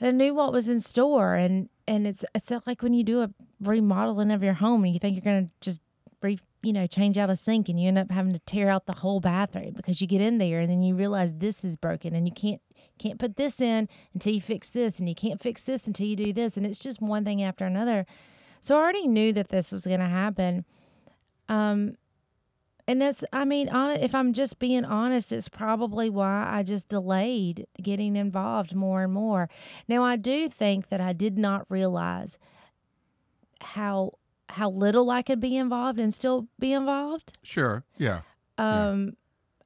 [0.00, 3.22] And I knew what was in store and and it's it's like when you do
[3.22, 5.82] a remodeling of your home and you think you're going to just
[6.24, 8.86] re, you know, change out a sink and you end up having to tear out
[8.86, 12.14] the whole bathroom because you get in there and then you realize this is broken
[12.14, 12.60] and you can't
[12.98, 16.16] can't put this in until you fix this and you can't fix this until you
[16.16, 18.06] do this and it's just one thing after another.
[18.60, 20.64] So I already knew that this was going to happen.
[21.48, 21.96] Um
[22.86, 26.88] and that's I mean, on if I'm just being honest, it's probably why I just
[26.88, 29.48] delayed getting involved more and more.
[29.88, 32.38] Now I do think that I did not realize
[33.60, 34.14] how
[34.48, 37.36] how little I could be involved and still be involved.
[37.42, 37.84] Sure.
[37.98, 38.20] Yeah.
[38.58, 39.16] Um,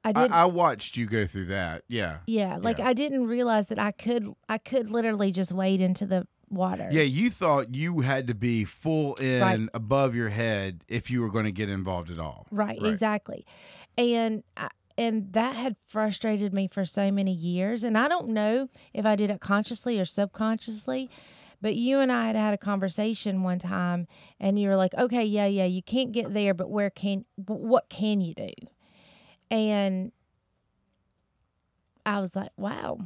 [0.03, 0.31] I I, did.
[0.31, 1.83] I watched you go through that.
[1.87, 2.17] Yeah.
[2.25, 2.87] yeah, like yeah.
[2.87, 4.33] I didn't realize that I could.
[4.47, 6.87] I could literally just wade into the water.
[6.91, 9.69] Yeah, you thought you had to be full in Right.
[9.73, 12.47] above your head if you were going to get involved at all.
[12.49, 12.89] Right, Right.
[12.89, 13.45] exactly.
[13.97, 17.83] And I, and that had frustrated me for so many years.
[17.83, 21.09] And I don't know if I did it consciously or subconsciously,
[21.61, 24.07] but you and I had had a conversation one time,
[24.39, 27.25] and you were like, "Okay, yeah, yeah, you can't get there, but where can?
[27.45, 28.49] What can you do?"
[29.51, 30.11] And
[32.05, 32.99] I was like, "Wow."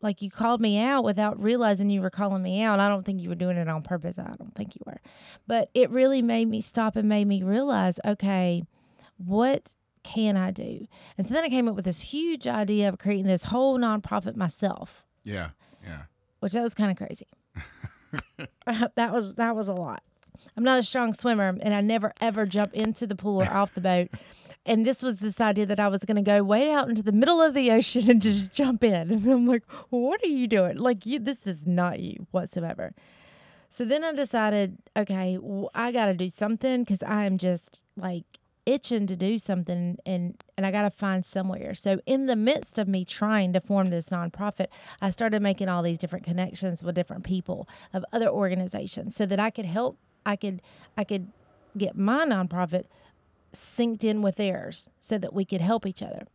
[0.00, 2.78] Like you called me out without realizing you were calling me out.
[2.78, 4.18] I don't think you were doing it on purpose.
[4.18, 5.00] I don't think you were.
[5.46, 8.64] But it really made me stop and made me realize, okay,
[9.16, 10.86] what can I do?
[11.16, 14.36] And so then I came up with this huge idea of creating this whole nonprofit
[14.36, 15.50] myself, Yeah.
[15.82, 16.02] Yeah.
[16.40, 17.26] which that was kind of crazy.
[18.66, 20.02] that was that was a lot.
[20.56, 23.74] I'm not a strong swimmer, and I never ever jump into the pool or off
[23.74, 24.08] the boat.
[24.66, 27.12] And this was this idea that I was going to go way out into the
[27.12, 29.10] middle of the ocean and just jump in.
[29.10, 30.78] And I'm like, what are you doing?
[30.78, 32.94] Like, you, this is not you whatsoever.
[33.68, 35.38] So then I decided, okay,
[35.74, 38.24] I got to do something because I am just like
[38.66, 41.74] itching to do something and and I got to find somewhere.
[41.74, 44.68] So in the midst of me trying to form this nonprofit,
[45.00, 49.38] I started making all these different connections with different people of other organizations so that
[49.38, 50.62] I could help I could
[50.96, 51.30] I could
[51.76, 52.84] get my nonprofit
[53.52, 56.26] synced in with theirs so that we could help each other.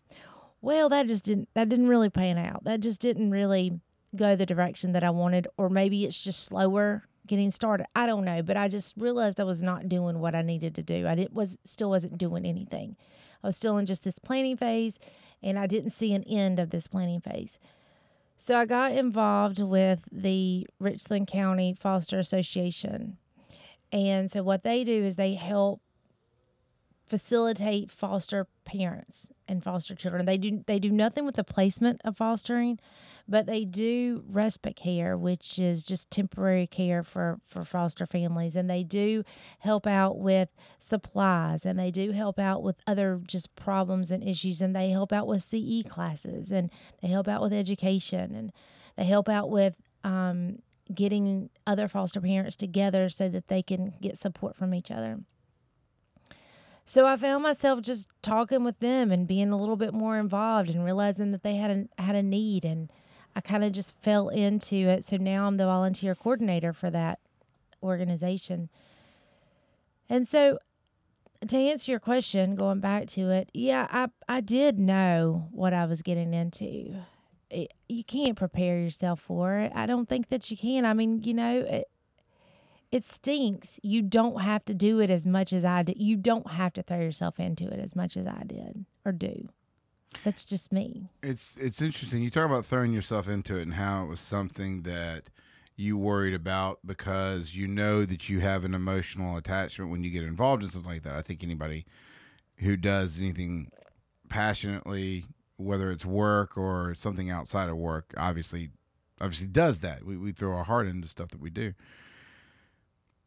[0.61, 2.63] Well, that just didn't that didn't really pan out.
[2.65, 3.79] That just didn't really
[4.15, 7.85] go the direction that I wanted or maybe it's just slower getting started.
[7.95, 10.83] I don't know, but I just realized I was not doing what I needed to
[10.83, 11.07] do.
[11.07, 12.97] I did, was still wasn't doing anything.
[13.43, 14.99] I was still in just this planning phase
[15.41, 17.59] and I didn't see an end of this planning phase.
[18.37, 23.17] So I got involved with the Richland County Foster Association.
[23.91, 25.81] And so what they do is they help
[27.09, 30.25] facilitate foster parents and foster children.
[30.25, 32.79] They do they do nothing with the placement of fostering,
[33.27, 38.69] but they do respite care, which is just temporary care for for foster families, and
[38.69, 39.23] they do
[39.59, 44.61] help out with supplies, and they do help out with other just problems and issues,
[44.61, 46.69] and they help out with CE classes, and
[47.01, 48.51] they help out with education, and
[48.95, 50.59] they help out with um,
[50.93, 55.19] getting other foster parents together so that they can get support from each other.
[56.89, 60.71] So I found myself just talking with them and being a little bit more involved
[60.71, 62.91] and realizing that they had a had a need and
[63.35, 65.05] I kind of just fell into it.
[65.05, 67.19] So now I'm the volunteer coordinator for that
[67.83, 68.69] organization.
[70.09, 70.57] And so
[71.47, 75.85] to answer your question, going back to it, yeah, I I did know what I
[75.85, 76.95] was getting into.
[77.51, 79.71] It, you can't prepare yourself for it.
[79.75, 80.85] I don't think that you can.
[80.85, 81.87] I mean, you know, it,
[82.91, 83.79] it stinks.
[83.83, 85.97] You don't have to do it as much as I did.
[85.99, 89.49] You don't have to throw yourself into it as much as I did or do.
[90.23, 91.09] That's just me.
[91.21, 92.23] It's it's interesting.
[92.23, 95.29] You talk about throwing yourself into it and how it was something that
[95.75, 100.23] you worried about because you know that you have an emotional attachment when you get
[100.23, 101.15] involved in something like that.
[101.15, 101.85] I think anybody
[102.57, 103.71] who does anything
[104.27, 105.25] passionately,
[105.57, 108.71] whether it's work or something outside of work, obviously
[109.21, 110.03] obviously does that.
[110.03, 111.73] We we throw our heart into stuff that we do.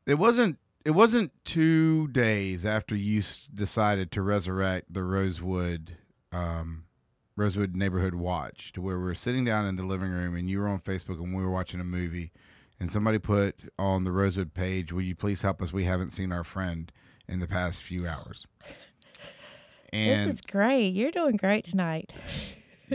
[0.07, 5.97] It wasn't it wasn't 2 days after you s- decided to resurrect the Rosewood
[6.33, 6.85] um
[7.37, 10.59] Rosewood Neighborhood Watch to where we were sitting down in the living room and you
[10.61, 12.33] were on Facebook and we were watching a movie
[12.81, 15.73] and somebody put on the Rosewood page, "Will you please help us?
[15.73, 16.91] We haven't seen our friend
[17.29, 18.47] in the past few hours."
[19.93, 20.95] And this is great.
[20.95, 22.12] You're doing great tonight.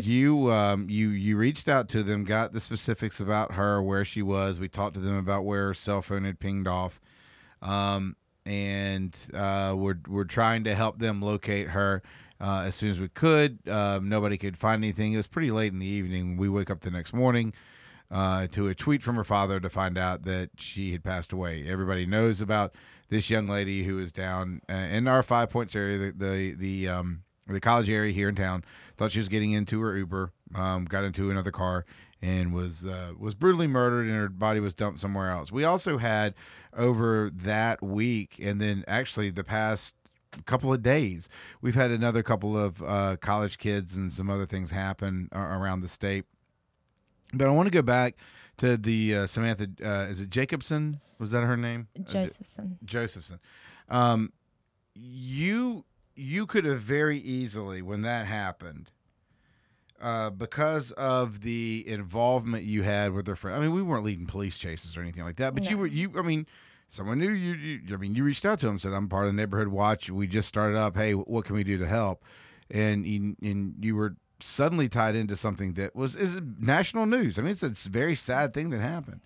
[0.04, 4.22] you um you you reached out to them, got the specifics about her, where she
[4.22, 4.60] was.
[4.60, 7.00] We talked to them about where her cell phone had pinged off.
[7.62, 12.02] Um and uh we're we're trying to help them locate her
[12.40, 13.60] uh, as soon as we could.
[13.68, 15.14] Um, nobody could find anything.
[15.14, 16.38] It was pretty late in the evening.
[16.38, 17.54] We wake up the next morning
[18.12, 21.66] uh, to a tweet from her father to find out that she had passed away.
[21.68, 22.76] Everybody knows about
[23.10, 26.88] this young lady who is down uh, in our Five Points area, the the the,
[26.88, 28.64] um, the college area here in town.
[28.98, 31.86] Thought she was getting into her Uber, um, got into another car,
[32.22, 35.52] and was uh, was brutally murdered, and her body was dumped somewhere else.
[35.52, 36.34] We also had
[36.76, 39.96] over that week, and then actually the past
[40.46, 41.30] couple of days.
[41.62, 45.88] We've had another couple of uh, college kids and some other things happen around the
[45.88, 46.26] state.
[47.34, 48.16] But I want to go back
[48.58, 49.70] to the uh, Samantha.
[49.84, 51.00] Uh, is it Jacobson?
[51.20, 51.88] Was that her name?
[52.00, 52.78] Uh, Josephson.
[52.86, 53.40] Josephson.
[53.90, 54.32] Um,
[54.94, 55.86] you
[56.18, 58.90] you could have very easily, when that happened,
[60.02, 63.58] uh, because of the involvement you had with her friend.
[63.58, 65.88] I mean, we weren't leading police chases or anything like that, but you were.
[65.88, 66.48] You, I mean,
[66.90, 67.94] someone knew you, you.
[67.94, 70.10] I mean, you reached out to him, said, "I'm part of the neighborhood watch.
[70.10, 70.96] We just started up.
[70.96, 72.24] Hey, what can we do to help?"
[72.70, 77.40] And you, and you were suddenly tied into something that was is national news.
[77.40, 79.22] I mean, it's a very sad thing that happened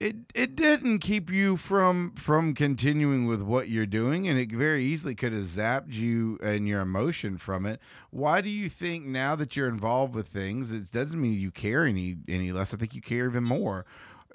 [0.00, 4.84] it it didn't keep you from from continuing with what you're doing and it very
[4.84, 7.80] easily could have zapped you and your emotion from it.
[8.10, 11.84] Why do you think now that you're involved with things it doesn't mean you care
[11.84, 12.74] any any less.
[12.74, 13.86] I think you care even more.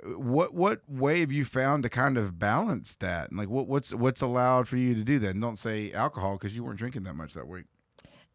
[0.03, 3.29] What what way have you found to kind of balance that?
[3.29, 5.31] And like what what's what's allowed for you to do that?
[5.31, 7.65] And don't say alcohol because you weren't drinking that much that week.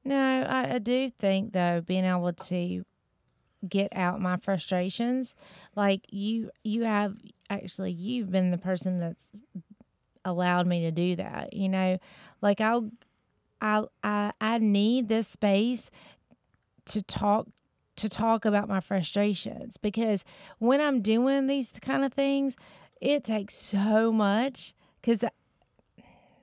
[0.04, 2.84] No, I, I do think though being able to
[3.68, 5.35] get out my frustrations,
[5.74, 7.16] like you, you have
[7.50, 9.27] actually you've been the person that's
[10.24, 11.53] allowed me to do that.
[11.53, 11.98] You know,
[12.40, 12.90] like I'll,
[13.61, 15.90] I, I, I need this space
[16.87, 17.48] to talk
[17.96, 20.24] to talk about my frustrations because
[20.59, 22.57] when I'm doing these kind of things,
[23.00, 25.24] it takes so much because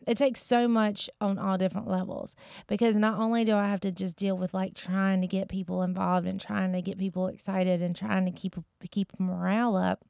[0.08, 2.36] it takes so much on all different levels
[2.68, 5.84] because not only do I have to just deal with like trying to get people
[5.84, 8.56] involved and trying to get people excited and trying to keep
[8.90, 10.04] keep morale up,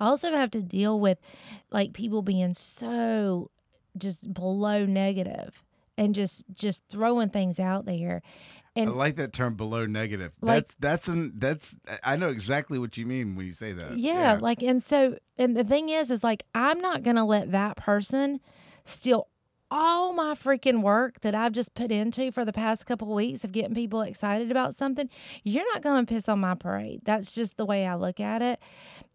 [0.00, 1.18] I also have to deal with
[1.70, 3.50] like people being so
[3.98, 5.62] just below negative
[5.98, 8.22] and just just throwing things out there.
[8.74, 12.78] And i like that term below negative Like- that's that's an that's i know exactly
[12.78, 16.10] what you mean when you say that yeah, like and so and the thing is
[16.10, 18.40] is like I'm not going to let that person
[18.86, 19.28] steal
[19.70, 23.42] all my freaking work that I've just put into for the past couple of weeks
[23.42, 25.08] of getting people excited about something.
[25.44, 27.00] You're not going to piss on my parade.
[27.04, 28.60] That's just the way I look at it.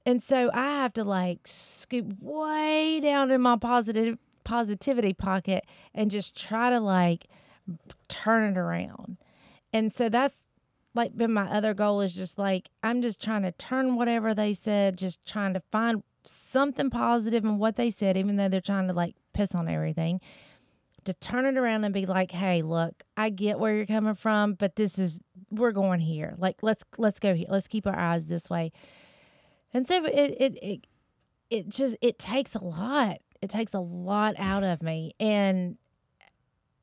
[0.05, 6.09] And so I have to like scoop way down in my positive positivity pocket and
[6.09, 7.27] just try to like
[8.07, 9.17] turn it around.
[9.73, 10.35] And so that's
[10.95, 14.53] like been my other goal is just like I'm just trying to turn whatever they
[14.53, 18.87] said, just trying to find something positive in what they said, even though they're trying
[18.87, 20.21] to like piss on everything.
[21.03, 24.53] To turn it around and be like, hey, look, I get where you're coming from,
[24.53, 26.35] but this is we're going here.
[26.37, 27.47] Like let's let's go here.
[27.49, 28.71] Let's keep our eyes this way.
[29.73, 30.87] And so it it it
[31.49, 33.17] it just it takes a lot.
[33.41, 35.13] It takes a lot out of me.
[35.19, 35.77] And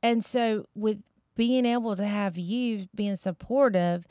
[0.02, 0.98] and so with
[1.36, 4.06] being able to have you being supportive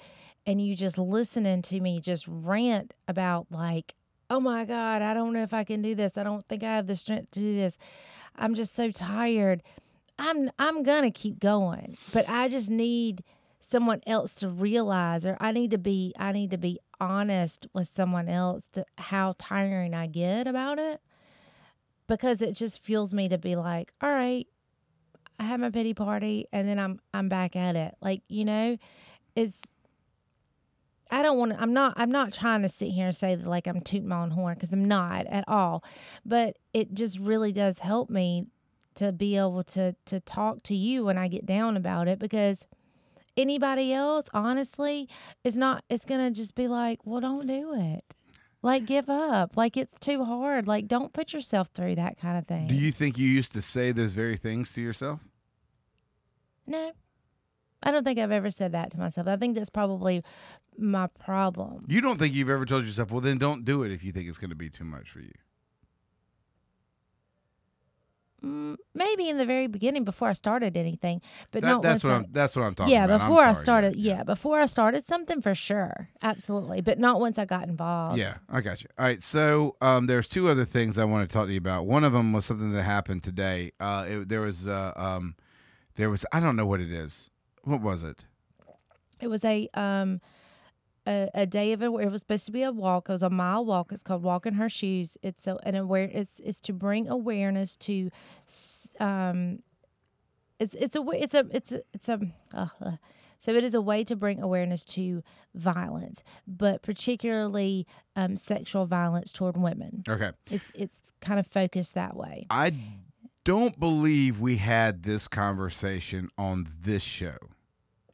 [0.46, 3.96] and you just listening to me just rant about like
[4.30, 6.18] oh my god i don't know if i can do this.
[6.18, 7.78] I don't think i have the strength to do this.
[8.36, 9.64] I'm just so tired.
[10.18, 11.98] I'm i'm gonna keep going.
[12.12, 13.24] But i just need
[13.64, 17.88] someone else to realize or i need to be i need to be honest with
[17.88, 21.00] someone else to how tiring i get about it
[22.08, 24.48] because it just fuels me to be like all right
[25.40, 27.96] I have my pity party and then I'm I'm back at it.
[28.02, 28.78] Like, you know,
[29.36, 29.62] it's
[31.12, 33.48] I don't want to I'm not I'm not trying to sit here and say that
[33.48, 35.84] like I'm tooting my own horn cuz I'm not at all.
[36.26, 38.48] But it just really does help me
[38.96, 42.68] to be able to to talk to you when I get down about it because
[43.36, 45.10] anybody else honestly
[45.44, 48.16] is not it's going to just be like, "Well, don't do it."
[48.64, 49.56] Like give up.
[49.56, 50.68] Like it's too hard.
[50.68, 52.68] Like don't put yourself through that kind of thing.
[52.68, 55.20] Do you think you used to say those very things to yourself?
[56.66, 56.94] No.
[57.84, 59.28] I don't think I've ever said that to myself.
[59.28, 60.24] I think that's probably
[60.78, 61.84] my problem.
[61.90, 64.30] You don't think you've ever told yourself, well, then don't do it if you think
[64.30, 65.34] it's going to be too much for you.
[68.42, 72.04] Mm, maybe in the very beginning before I started anything, but That- not that's once
[72.04, 72.26] what I, I'm.
[72.32, 73.20] That's what I'm talking yeah, about.
[73.22, 77.38] Before I started, yeah, yeah, before I started something for sure, absolutely, but not once
[77.38, 78.18] I got involved.
[78.18, 78.90] Yeah, I got you.
[78.98, 81.86] All right, so um, there's two other things I want to talk to you about.
[81.86, 83.72] One of them was something that happened today.
[83.80, 85.36] Uh, it, there was, uh, um,
[85.96, 87.30] there was, I don't know what it is.
[87.64, 88.26] What was it?
[89.20, 90.20] It was a um
[91.06, 91.88] a, a day of it.
[91.88, 93.10] It was supposed to be a walk.
[93.10, 93.92] It was a mile walk.
[93.92, 95.18] It's called Walk in Her Shoes.
[95.22, 96.10] It's a, an aware.
[96.12, 98.10] It's it's to bring awareness to,
[99.00, 99.60] um,
[100.60, 102.20] it's it's a it's a it's a it's a.
[102.54, 102.68] Uh,
[103.40, 105.22] so it is a way to bring awareness to
[105.54, 107.86] violence, but particularly
[108.16, 110.04] um, sexual violence toward women.
[110.08, 112.48] Okay, It's it's kind of focused that way.
[112.50, 112.72] I
[113.44, 117.36] don't believe we had this conversation on this show.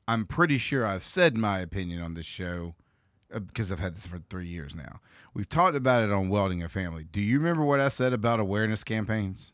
[0.07, 2.73] I'm pretty sure I've said my opinion on this show
[3.31, 4.99] because I've had this for three years now.
[5.33, 7.05] We've talked about it on Welding a Family.
[7.11, 9.51] Do you remember what I said about awareness campaigns?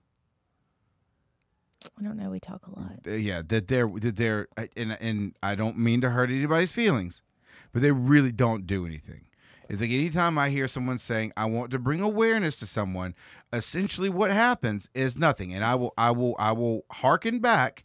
[1.98, 2.30] I don't know.
[2.30, 3.00] We talk a lot.
[3.08, 7.22] Uh, yeah, that they're that they're and and I don't mean to hurt anybody's feelings,
[7.74, 9.26] but they really don't do anything.
[9.70, 13.16] It's like anytime I hear someone saying I want to bring awareness to someone,
[13.52, 15.54] essentially what happens is nothing.
[15.54, 17.84] And I will I will I will hearken back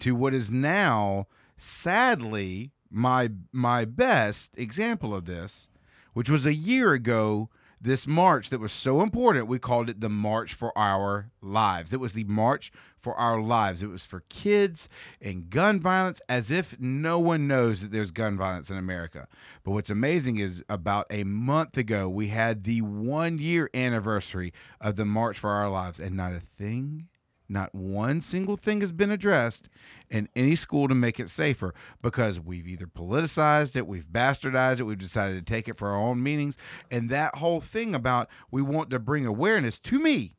[0.00, 1.26] to what is now
[1.56, 5.68] sadly my my best example of this,
[6.12, 10.08] which was a year ago this march that was so important we called it the
[10.08, 11.92] march for our lives.
[11.92, 13.82] It was the march for our lives.
[13.82, 14.88] It was for kids
[15.20, 19.28] and gun violence as if no one knows that there's gun violence in america.
[19.64, 24.96] But what's amazing is about a month ago we had the one year anniversary of
[24.96, 27.08] the march for our lives and not a thing
[27.48, 29.68] not one single thing has been addressed
[30.10, 34.84] in any school to make it safer because we've either politicized it, we've bastardized it,
[34.84, 36.56] we've decided to take it for our own meanings.
[36.90, 40.36] And that whole thing about we want to bring awareness to me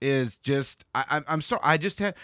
[0.00, 2.14] is just, I, I'm, I'm sorry, I just had.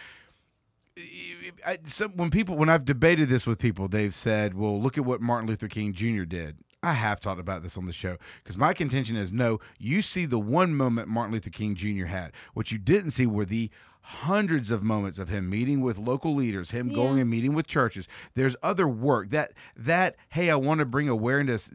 [1.67, 5.05] I, some, when people when I've debated this with people, they've said, "Well, look at
[5.05, 6.23] what Martin Luther King Jr.
[6.23, 10.03] did." I have talked about this on the show because my contention is no, you
[10.03, 12.07] see the one moment Martin Luther King Jr.
[12.07, 12.33] had.
[12.55, 13.71] What you didn't see were the
[14.07, 18.07] hundreds of moments of him meeting with local leaders, him going and meeting with churches.
[18.35, 21.73] There's other work that that hey, I want to bring awareness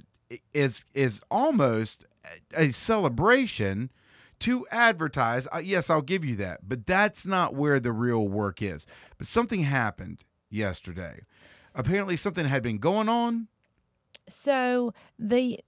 [0.53, 2.05] is is almost
[2.53, 3.91] a celebration
[4.39, 5.45] to advertise.
[5.51, 8.87] Uh, yes, I'll give you that, but that's not where the real work is.
[9.17, 11.23] But something happened yesterday.
[11.75, 13.49] Apparently, something had been going on.
[14.29, 15.59] So the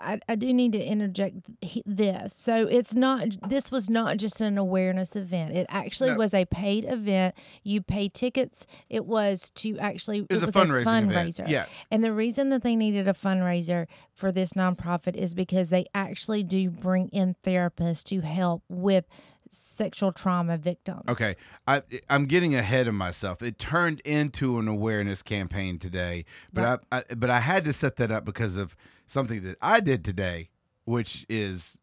[0.00, 1.36] I, I do need to interject
[1.84, 2.34] this.
[2.34, 5.56] So it's not this was not just an awareness event.
[5.56, 6.16] It actually No.
[6.18, 7.34] was a paid event.
[7.64, 8.66] You pay tickets.
[8.88, 11.10] It was to actually it was a fundraising event.
[11.10, 11.48] fundraiser.
[11.48, 11.66] Yeah.
[11.90, 16.44] And the reason that they needed a fundraiser for this nonprofit is because they actually
[16.44, 19.04] do bring in therapists to help with
[19.50, 21.02] sexual trauma victims.
[21.08, 21.36] Okay,
[21.66, 23.42] I I'm getting ahead of myself.
[23.42, 27.96] It turned into an awareness campaign today, but I, I but I had to set
[27.96, 28.76] that up because of
[29.06, 30.50] something that I did today,
[30.84, 31.78] which is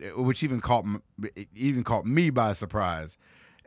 [0.00, 0.84] eh, which even caught
[1.54, 3.16] even caught me by surprise.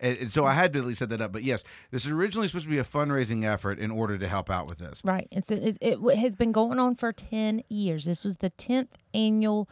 [0.02, 1.32] And, and so I had to at least set that up.
[1.32, 4.50] But yes, this is originally supposed to be a fundraising effort in order to help
[4.50, 5.02] out with this.
[5.04, 5.28] Right.
[5.32, 8.06] It's it, it has been going on for 10 years.
[8.06, 9.70] This was the 10th annual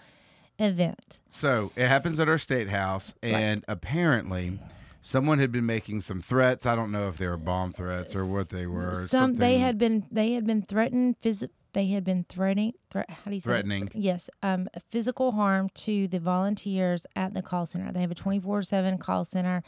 [0.59, 1.19] event.
[1.29, 4.59] So it happens at our state house, and apparently,
[5.01, 6.65] someone had been making some threats.
[6.65, 8.95] I don't know if they were bomb threats or what they were.
[8.95, 13.29] Some they had been they had been threatened phys- they had been threatening threat how
[13.29, 13.51] do you say?
[13.51, 13.91] Threatening.
[13.93, 18.97] yes um physical harm to the volunteers at the call center they have a 24/7
[18.99, 19.61] call center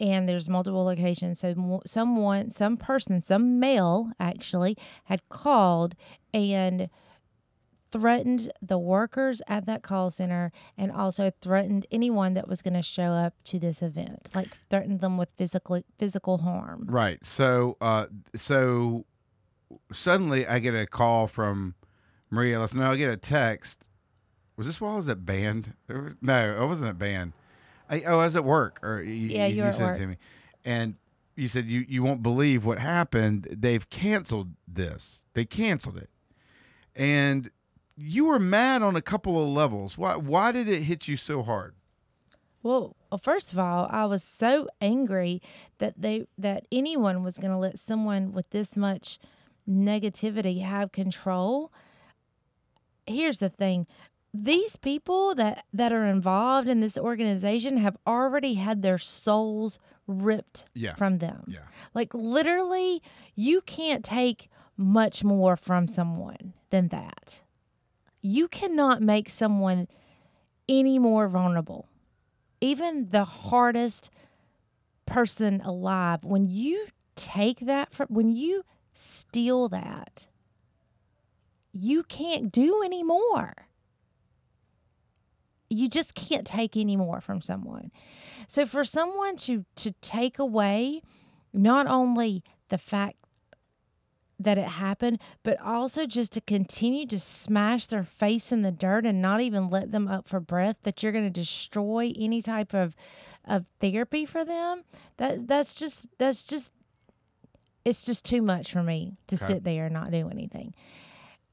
[0.00, 5.94] and there's multiple locations so someone some person some male actually had called
[6.32, 6.88] and
[7.98, 12.82] threatened the workers at that call center and also threatened anyone that was going to
[12.82, 17.18] show up to this event like threatened them with physical physical harm Right.
[17.24, 19.04] So, uh, so
[19.92, 21.74] suddenly I get a call from
[22.30, 22.74] Maria Ellis.
[22.74, 23.88] No, I get a text.
[24.56, 25.74] Was this while I was at band?
[25.88, 27.32] Was- No, I wasn't at band.
[27.88, 30.16] I, I was at work, or you, Yeah, you at sent it to me,
[30.64, 30.94] and
[31.36, 33.46] you said you you won't believe what happened.
[33.50, 35.24] They've canceled this.
[35.34, 36.08] They canceled it,
[36.96, 37.50] and
[37.96, 39.96] you were mad on a couple of levels.
[39.98, 41.74] Why why did it hit you so hard?
[42.62, 45.42] Well, well, first of all, I was so angry
[45.78, 49.18] that they that anyone was going to let someone with this much
[49.68, 51.70] negativity have control.
[53.06, 53.86] Here's the thing.
[54.32, 60.64] These people that that are involved in this organization have already had their souls ripped
[60.74, 60.94] Yeah.
[60.94, 61.44] from them.
[61.46, 61.60] Yeah.
[61.94, 63.02] Like literally,
[63.36, 67.42] you can't take much more from someone than that.
[68.26, 69.86] You cannot make someone
[70.66, 71.90] any more vulnerable.
[72.58, 74.10] Even the hardest
[75.04, 78.64] person alive, when you take that from when you
[78.94, 80.26] steal that,
[81.74, 83.68] you can't do any more.
[85.68, 87.90] You just can't take any more from someone.
[88.48, 91.02] So for someone to to take away
[91.52, 93.16] not only the fact
[94.38, 99.06] that it happened, but also just to continue to smash their face in the dirt
[99.06, 102.74] and not even let them up for breath, that you're going to destroy any type
[102.74, 102.94] of
[103.46, 104.82] of therapy for them.
[105.18, 106.72] That that's just that's just
[107.84, 109.44] it's just too much for me to Okay.
[109.44, 110.74] sit there and not do anything.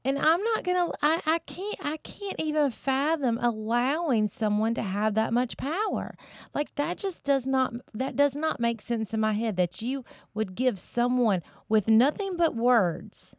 [0.04, 5.14] And I'm not gonna I, I can't I can't even fathom allowing someone to have
[5.14, 6.16] that much power.
[6.52, 10.04] Like that just does not that does not make sense in my head that you
[10.34, 13.36] would give someone with nothing but words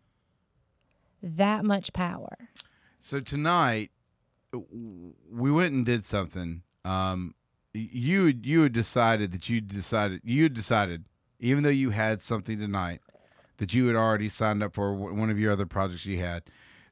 [1.22, 2.50] that much power.
[3.00, 3.92] So tonight,
[4.52, 6.62] we went and did something.
[6.86, 7.34] Um,
[7.74, 11.06] you you had decided that you decided you had decided
[11.40, 13.02] even though you had something tonight
[13.58, 16.44] that you had already signed up for one of your other projects you had,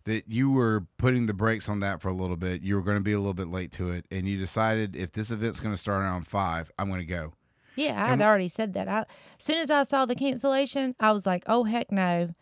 [0.05, 2.61] that you were putting the brakes on that for a little bit.
[2.61, 5.11] You were going to be a little bit late to it, and you decided if
[5.11, 7.33] this event's going to start around five, I'm going to go.
[7.75, 8.87] Yeah, I had already said that.
[8.87, 9.05] I, as
[9.39, 12.33] soon as I saw the cancellation, I was like, "Oh heck no!"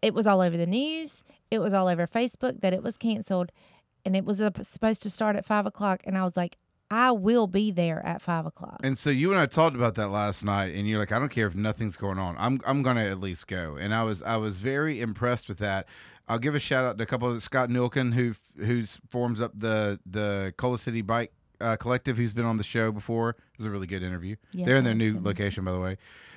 [0.00, 1.22] It was all over the news.
[1.50, 3.52] It was all over Facebook that it was canceled,
[4.04, 6.02] and it was uh, supposed to start at five o'clock.
[6.04, 6.56] And I was like,
[6.92, 10.08] "I will be there at five o'clock." And so you and I talked about that
[10.08, 12.36] last night, and you're like, I don't care if nothing's going on.
[12.38, 13.76] I'm I'm gonna at least go.
[13.76, 15.86] And I was I was very impressed with that.
[16.28, 19.52] I'll give a shout out to a couple of Scott Nilkin who who's forms up
[19.58, 22.16] the the Cola City Bike uh, Collective.
[22.16, 23.30] who's been on the show before.
[23.30, 24.36] It was a really good interview.
[24.52, 25.96] Yeah, They're in their new location, by the way.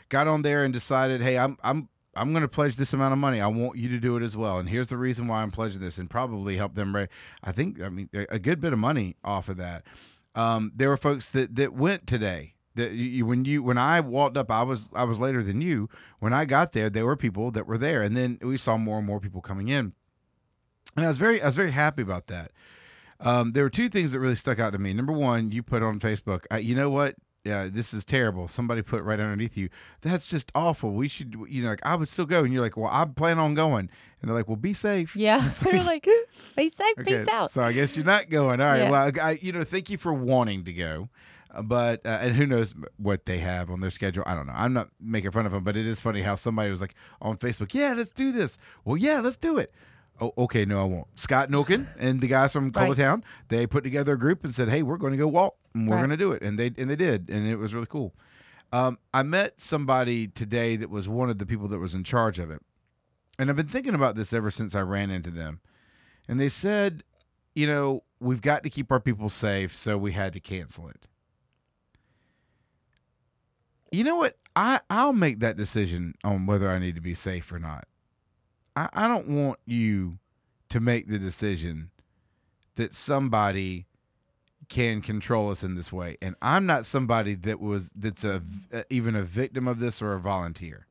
[0.10, 3.20] Got on there and decided, hey, I'm I'm I'm going to pledge this amount of
[3.20, 3.42] money.
[3.42, 4.58] I want you to do it as well.
[4.60, 7.10] And here's the reason why I'm pledging this, and probably help them raise.
[7.44, 9.84] I think I mean a good bit of money off of that.
[10.36, 12.54] Um, there were folks that that went today.
[12.76, 15.90] That you, when you when I walked up, I was I was later than you.
[16.20, 18.98] When I got there, there were people that were there, and then we saw more
[18.98, 19.94] and more people coming in.
[20.96, 22.52] And I was very I was very happy about that.
[23.22, 24.94] Um, there were two things that really stuck out to me.
[24.94, 27.16] Number one, you put on Facebook, uh, you know what?
[27.46, 28.48] Yeah, this is terrible.
[28.48, 29.70] Somebody put right underneath you.
[30.02, 30.92] That's just awful.
[30.94, 32.44] We should, you know, like I would still go.
[32.44, 33.88] And you're like, well, I plan on going.
[34.22, 35.16] And they're like, well, be safe.
[35.16, 36.08] Yeah, It's they're like,
[36.58, 38.60] "Be safe, Okay, peace out." So I guess you're not going.
[38.60, 38.80] All right.
[38.80, 38.90] Yeah.
[38.90, 41.10] Well, I, you know, thank you for wanting to go.
[41.54, 44.24] Uh, But uh, and who knows what they have on their schedule?
[44.26, 44.54] I don't know.
[44.56, 47.38] I'm not making fun of them, but it is funny how somebody was like on
[47.38, 49.72] Facebook, "Yeah, let's do this." Well, yeah, let's do it.
[50.22, 51.08] Oh, okay, no, I won't.
[51.20, 52.96] Scott Nilkin and the guys from Right.
[52.96, 55.88] Town, they put together a group and said, "Hey, we're going to go walk, and
[55.90, 56.02] we're Right.
[56.02, 58.14] going to do it," and they and they did, and it was really cool.
[58.72, 62.40] Um, I met somebody today that was one of the people that was in charge
[62.40, 62.62] of it,
[63.38, 65.60] and I've been thinking about this ever since I ran into them.
[66.28, 67.04] And they said,
[67.54, 71.08] you know, we've got to keep our people safe, so we had to cancel it.
[73.92, 74.38] You know what?
[74.56, 77.86] I I'll make that decision on whether I need to be safe or not.
[78.76, 80.20] I, I don't want you
[80.70, 81.92] to make the decision
[82.76, 83.86] that somebody
[84.68, 86.18] can control us in this way.
[86.22, 88.42] And I'm not somebody that was that's a
[88.74, 90.88] uh, even a victim of this or a volunteer.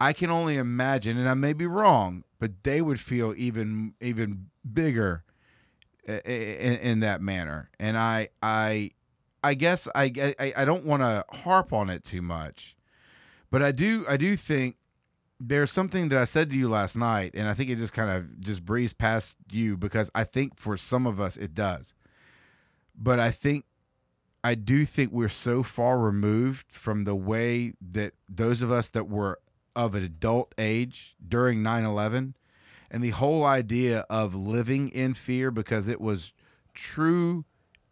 [0.00, 4.46] I can only imagine, and I may be wrong, but they would feel even even
[4.72, 5.24] bigger
[6.08, 7.70] i- i- in, in that manner.
[7.78, 8.92] And I I
[9.42, 12.76] I guess I I, I don't want to harp on it too much,
[13.50, 14.76] but I do I do think
[15.40, 18.10] there's something that I said to you last night, and I think it just kind
[18.10, 21.94] of just breezed past you because I think for some of us it does.
[22.96, 23.64] But I think
[24.42, 29.08] I do think we're so far removed from the way that those of us that
[29.08, 29.40] were
[29.74, 32.34] of an adult age during 9/11
[32.90, 36.32] and the whole idea of living in fear because it was
[36.74, 37.44] true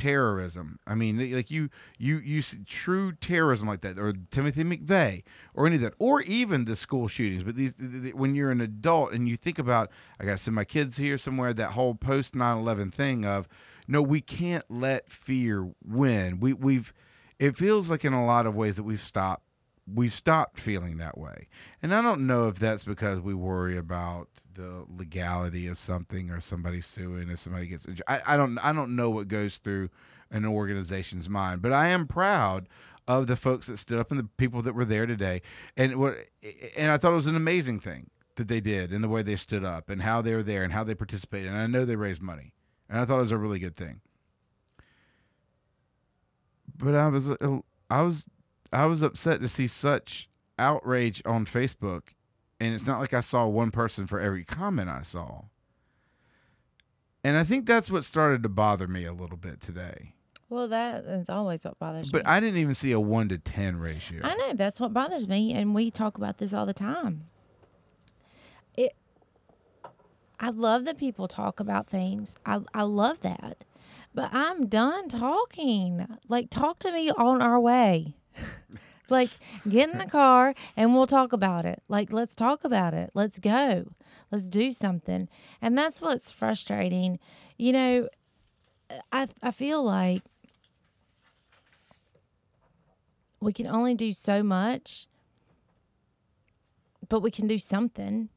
[0.02, 0.80] terrorism.
[0.84, 5.22] I mean, like you, you, you true terrorism like that, or Timothy McVeigh,
[5.54, 7.44] or any of that, or even the school shootings.
[7.44, 10.38] But these, th- th- when you're an adult and you think about, I got to
[10.38, 11.54] send my kids here somewhere.
[11.54, 13.46] That whole post 9/11 thing of,
[13.86, 16.40] no, we can't let fear win.
[16.40, 16.92] We, we've,
[17.38, 19.44] it feels like in a lot of ways that we've stopped
[19.86, 21.48] we've stopped feeling that way.
[21.82, 26.40] And I don't know if that's because we worry about the legality of something or
[26.40, 28.04] somebody suing if somebody gets injured.
[28.06, 29.90] I, I don't I don't know what goes through
[30.30, 32.68] an organization's mind, but I am proud
[33.08, 35.42] of the folks that stood up and the people that were there today.
[35.76, 36.16] And what
[36.76, 39.36] and I thought it was an amazing thing that they did and the way they
[39.36, 41.48] stood up and how they were there and how they participated.
[41.48, 42.52] And I know they raised money.
[42.88, 44.00] And I thought it was a really good thing.
[46.76, 47.60] But I was uh,
[47.90, 48.26] I was
[48.72, 52.02] I was upset to see such outrage on Facebook,
[52.60, 55.42] and it's not like I saw one person for every comment I saw.
[57.24, 60.14] And I think that's what started to bother me a little bit today.
[60.48, 62.22] Well, that is always what bothers But me.
[62.24, 64.20] But I didn't even see a one to ten ratio.
[64.22, 67.24] I know that's what bothers me, and we talk about this all the time.
[68.76, 68.94] It.
[70.40, 72.36] I love that people talk about things.
[72.44, 73.64] I I love that,
[74.14, 76.06] but I'm done talking.
[76.28, 78.16] Like, talk to me on our way.
[79.08, 79.30] like,
[79.68, 81.82] get in the car and we'll talk about it.
[81.88, 83.10] Like, let's talk about it.
[83.14, 83.92] Let's go.
[84.30, 85.28] Let's do something.
[85.60, 87.18] And that's what's frustrating.
[87.58, 88.08] You know,
[89.12, 90.22] I I feel like
[93.42, 95.08] we can only do so much
[97.08, 98.28] but we can do something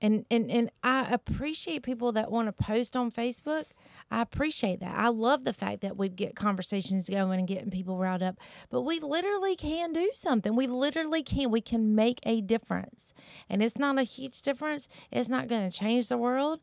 [0.00, 3.66] and and and i appreciate people that want to post on facebook
[4.10, 4.94] i appreciate that.
[4.96, 8.38] I love the fact that we get conversations going and getting people riled up
[8.70, 10.54] but we literally can do something.
[10.54, 11.50] We literally can.
[11.50, 13.14] We can make a difference.
[13.48, 14.88] And it's not a huge difference.
[15.10, 16.60] It's not going to change the world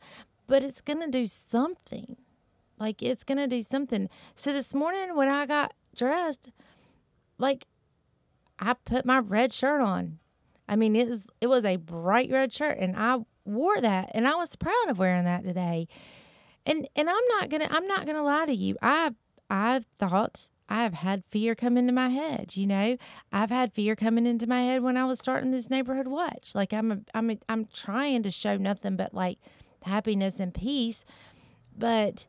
[0.47, 2.17] but it's going to do something.
[2.79, 4.09] Like it's going to do something.
[4.35, 6.51] So this morning when i got dressed
[7.37, 7.67] like
[8.59, 10.19] I put my red shirt on.
[10.69, 14.27] I mean, it was it was a bright red shirt, and I wore that, and
[14.27, 15.87] I was proud of wearing that today.
[16.65, 18.77] And and I'm not gonna I'm not gonna lie to you.
[18.81, 19.15] I've
[19.49, 22.55] I've thought I've had fear come into my head.
[22.55, 22.97] You know,
[23.31, 26.55] I've had fear coming into my head when I was starting this neighborhood watch.
[26.55, 29.37] Like I'm a, I'm a, I'm trying to show nothing but like
[29.83, 31.03] happiness and peace,
[31.77, 32.27] but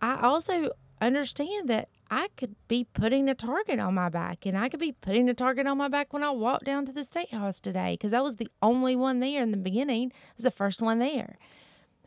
[0.00, 0.70] I also
[1.02, 4.92] understand that I could be putting a target on my back, and I could be
[4.92, 7.94] putting a target on my back when I walked down to the state house today
[7.94, 10.12] because I was the only one there in the beginning.
[10.14, 11.38] I was the first one there.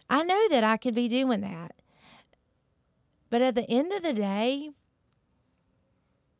[0.09, 1.73] I know that I could be doing that.
[3.29, 4.69] But at the end of the day,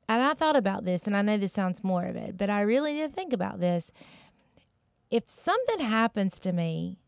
[0.07, 3.13] and I thought about this, and I know this sounds morbid, but I really did
[3.13, 3.91] think about this.
[5.09, 6.99] If something happens to me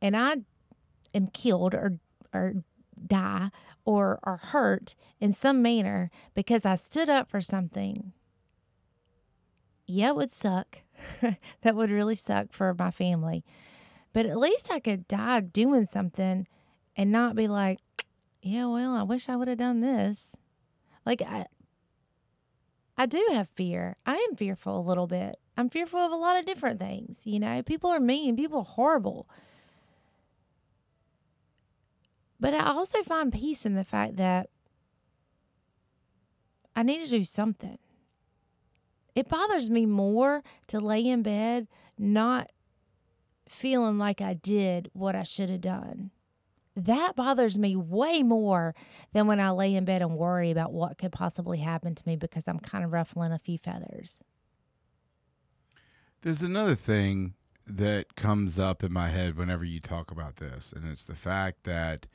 [0.00, 0.36] and I
[1.14, 1.98] am killed or,
[2.32, 2.54] or
[3.06, 3.50] die
[3.84, 8.12] or are hurt in some manner because I stood up for something,
[9.86, 10.80] yeah, it would suck.
[11.20, 13.44] that would really suck for my family.
[14.12, 16.46] But at least I could die doing something
[16.96, 17.78] and not be like,
[18.42, 20.36] yeah, well, I wish I would have done this.
[21.06, 21.46] Like, I,
[22.96, 23.96] I do have fear.
[24.04, 25.38] I am fearful a little bit.
[25.56, 27.22] I'm fearful of a lot of different things.
[27.24, 29.28] You know, people are mean, people are horrible.
[32.40, 34.50] But I also find peace in the fact that
[36.74, 37.78] I need to do something.
[39.14, 42.50] It bothers me more to lay in bed not
[43.52, 46.10] feeling like I did what I should have done.
[46.74, 48.74] That bothers me way more
[49.12, 52.16] than when I lay in bed and worry about what could possibly happen to me
[52.16, 54.18] because I'm kind of ruffling a few feathers.
[56.22, 57.34] There's another thing
[57.66, 61.64] that comes up in my head whenever you talk about this, and it's the fact
[61.64, 62.06] that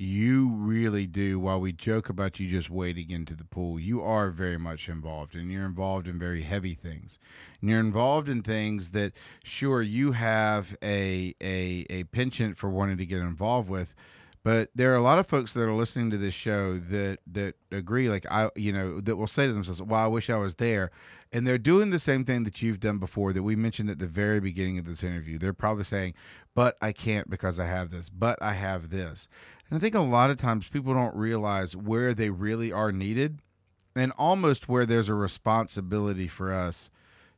[0.00, 4.30] you really do while we joke about you just wading into the pool you are
[4.30, 7.18] very much involved and you're involved in very heavy things.
[7.60, 12.98] And you're involved in things that sure you have a a, a penchant for wanting
[12.98, 13.96] to get involved with
[14.48, 17.54] but there are a lot of folks that are listening to this show that that
[17.70, 20.54] agree like i you know that will say to themselves well i wish i was
[20.54, 20.90] there.
[21.30, 24.06] And they're doing the same thing that you've done before that we mentioned at the
[24.06, 25.36] very beginning of this interview.
[25.38, 26.14] They're probably saying
[26.54, 29.28] but i can't because i have this but i have this.
[29.68, 33.40] And I think a lot of times people don't realize where they really are needed
[33.94, 36.88] and almost where there's a responsibility for us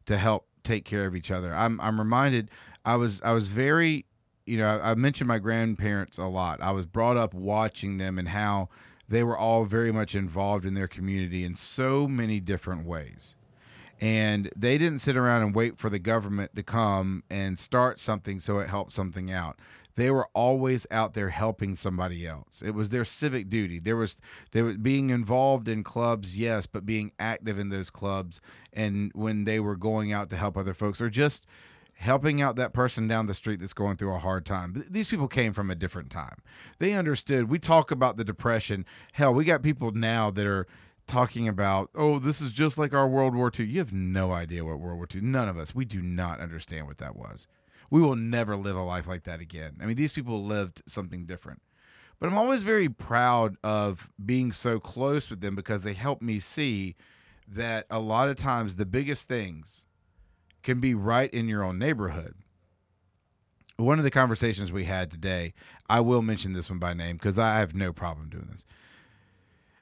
[0.07, 1.53] to help take care of each other.
[1.53, 2.53] I'm I'm reminded
[2.85, 4.07] I was I was very
[4.47, 6.61] you know, I, I mentioned my grandparents a lot.
[6.61, 8.69] I was brought up watching them and how
[9.09, 13.37] they were all very much involved in their community in so many different ways.
[14.01, 18.41] And they didn't sit around and wait for the government to come and start something
[18.41, 19.59] so it helped something out
[20.01, 22.63] they were always out there helping somebody else.
[22.65, 23.79] It was their civic duty.
[23.79, 24.17] There was
[24.53, 28.41] they were being involved in clubs, yes, but being active in those clubs
[28.73, 31.45] and when they were going out to help other folks or just
[32.01, 34.85] helping out that person down the street that's going through a hard time.
[34.91, 36.43] These people came from a different time.
[36.79, 37.49] They understood.
[37.49, 38.85] We talk about the depression.
[39.13, 40.67] Hell, we got people now that are
[41.07, 43.67] talking about, oh, this is just like our World War II.
[43.67, 45.21] You have no idea what World War II.
[45.21, 45.75] None of us.
[45.75, 47.47] We do not understand what that was
[47.91, 49.77] we will never live a life like that again.
[49.83, 51.61] I mean, these people lived something different.
[52.19, 56.39] But I'm always very proud of being so close with them because they help me
[56.39, 56.95] see
[57.49, 59.87] that a lot of times the biggest things
[60.63, 62.35] can be right in your own neighborhood.
[63.77, 65.55] One of the conversations we had today,
[65.89, 68.63] I will mention this one by name because I have no problem doing this.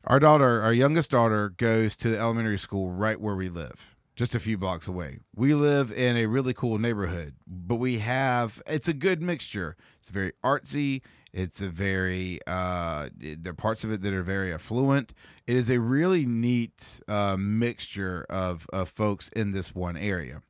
[0.05, 4.35] Our daughter, our youngest daughter, goes to the elementary school right where we live just
[4.35, 5.20] a few blocks away.
[5.37, 9.76] We live in a really cool neighborhood, but we have it's a good mixture.
[10.01, 11.03] It's very artsy.
[11.33, 15.12] It's a very uh, there are parts of it that are very affluent.
[15.47, 20.43] It is a really neat uh, mixture of of folks in this one area.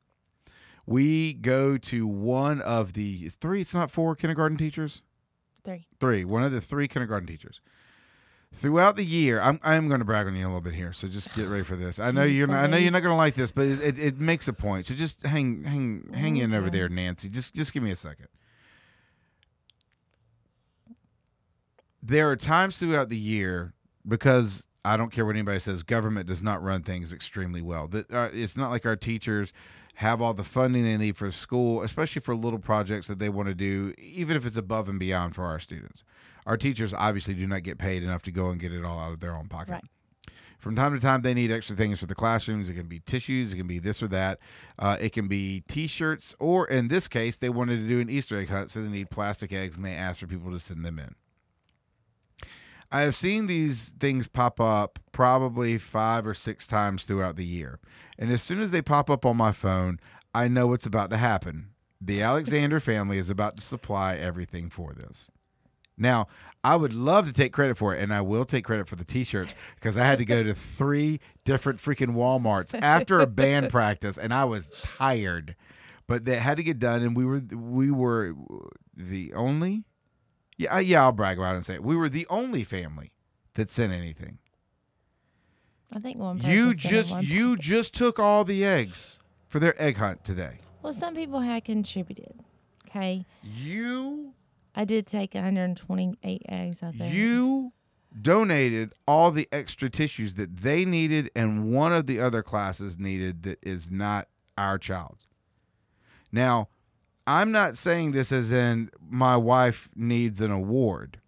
[0.89, 3.61] We go to one of the three.
[3.61, 5.01] It's not four kindergarten teachers.
[5.63, 5.85] Three.
[5.99, 6.25] Three.
[6.25, 7.61] One of the three kindergarten teachers
[8.55, 11.07] throughout the year, I'm I'm going to brag on you a little bit here, so
[11.07, 11.99] just get ready for this.
[11.99, 13.99] I know you're not, I know you're not going to like this, but it, it,
[13.99, 14.87] it, makes a point.
[14.87, 17.29] So just hang hang hang in over there, Nancy.
[17.29, 18.27] Just just give me a second.
[22.01, 23.73] There are times throughout the year
[24.07, 27.87] because I don't care what anybody says, government does not run things extremely well.
[27.87, 29.53] That uh, it's not like our teachers
[29.99, 33.47] have all the funding they need for school, especially for little projects that they want
[33.47, 36.03] to do, even if it's above and beyond for our students
[36.49, 39.13] our teachers obviously do not get paid enough to go and get it all out
[39.13, 39.73] of their own pocket.
[39.73, 39.83] Right.
[40.57, 42.67] From time to time, they need extra things for the classrooms.
[42.67, 44.39] It can be tissues, it can be this or that,
[44.77, 48.37] uh, it can be T-shirts, or in this case, they wanted to do an Easter
[48.37, 50.99] egg hunt, so they need plastic eggs, and they asked for people to send them
[50.99, 51.15] in.
[52.91, 57.79] I have seen these things pop up probably five or six times throughout the year.
[58.17, 59.99] And as soon as they pop up on my phone,
[60.33, 61.69] I know what's about to happen.
[62.01, 65.29] The Alexander family is about to supply everything for this.
[65.97, 66.27] Now,
[66.63, 69.05] I would love to take credit for it, and I will take credit for the
[69.05, 74.17] t-shirts because I had to go to three different freaking Walmarts after a band practice,
[74.17, 75.55] and I was tired.
[76.07, 78.33] But they had to get done, and we were we were
[78.95, 79.83] the only,
[80.59, 81.83] yeah yeah I'll brag about it and say it.
[81.83, 83.11] we were the only family
[83.55, 84.37] that sent anything.
[85.91, 86.37] I think one.
[86.43, 87.61] You just you packet.
[87.61, 90.59] just took all the eggs for their egg hunt today.
[90.83, 92.43] Well, some people had contributed.
[92.87, 94.33] Okay, You
[94.75, 96.83] I did take 128 eggs.
[96.83, 97.13] I think.
[97.13, 97.73] You
[98.21, 103.43] donated all the extra tissues that they needed and one of the other classes needed
[103.43, 105.27] that is not our child's.
[106.31, 106.69] Now,
[107.29, 111.19] I'm not saying this as in my wife needs an award.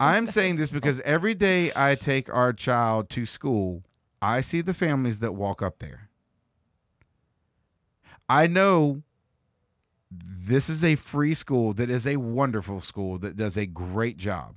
[0.00, 3.84] I'm saying this because every day I take our child to school,
[4.20, 6.10] I see the families that walk up there.
[8.28, 9.04] I know
[10.10, 14.56] this is a free school that is a wonderful school that does a great job.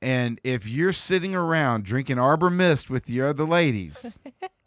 [0.00, 4.18] And if you're sitting around drinking Arbor Mist with your other ladies,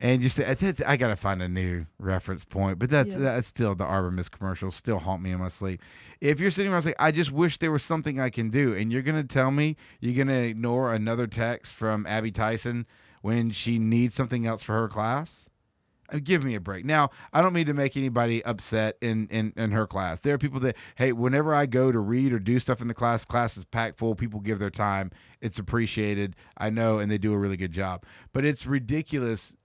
[0.00, 3.18] and you say, "I "I gotta find a new reference point," but that's Yeah.
[3.18, 5.80] that's still the Arbor Mist commercials still haunt me in my sleep.
[6.20, 8.92] If you're sitting around saying, "I just wish there was something I can do," and
[8.92, 12.86] you're gonna tell me you're gonna ignore another text from Abby Tyson
[13.22, 15.50] when she needs something else for her class,
[16.12, 16.84] uh, give me a break.
[16.84, 20.20] Now, I don't mean to make anybody upset in, in in her class.
[20.20, 22.94] There are people that hey, whenever I go to read or do stuff in the
[22.94, 24.14] class, class is packed full.
[24.14, 25.10] People give their time.
[25.40, 26.36] It's appreciated.
[26.56, 28.04] I know, and they do a really good job.
[28.32, 29.56] But it's ridiculous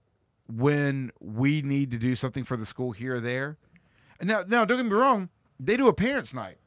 [0.48, 3.56] when we need to do something for the school here or there.
[4.20, 5.28] And now, now don't get me wrong,
[5.58, 6.58] they do a parents' night.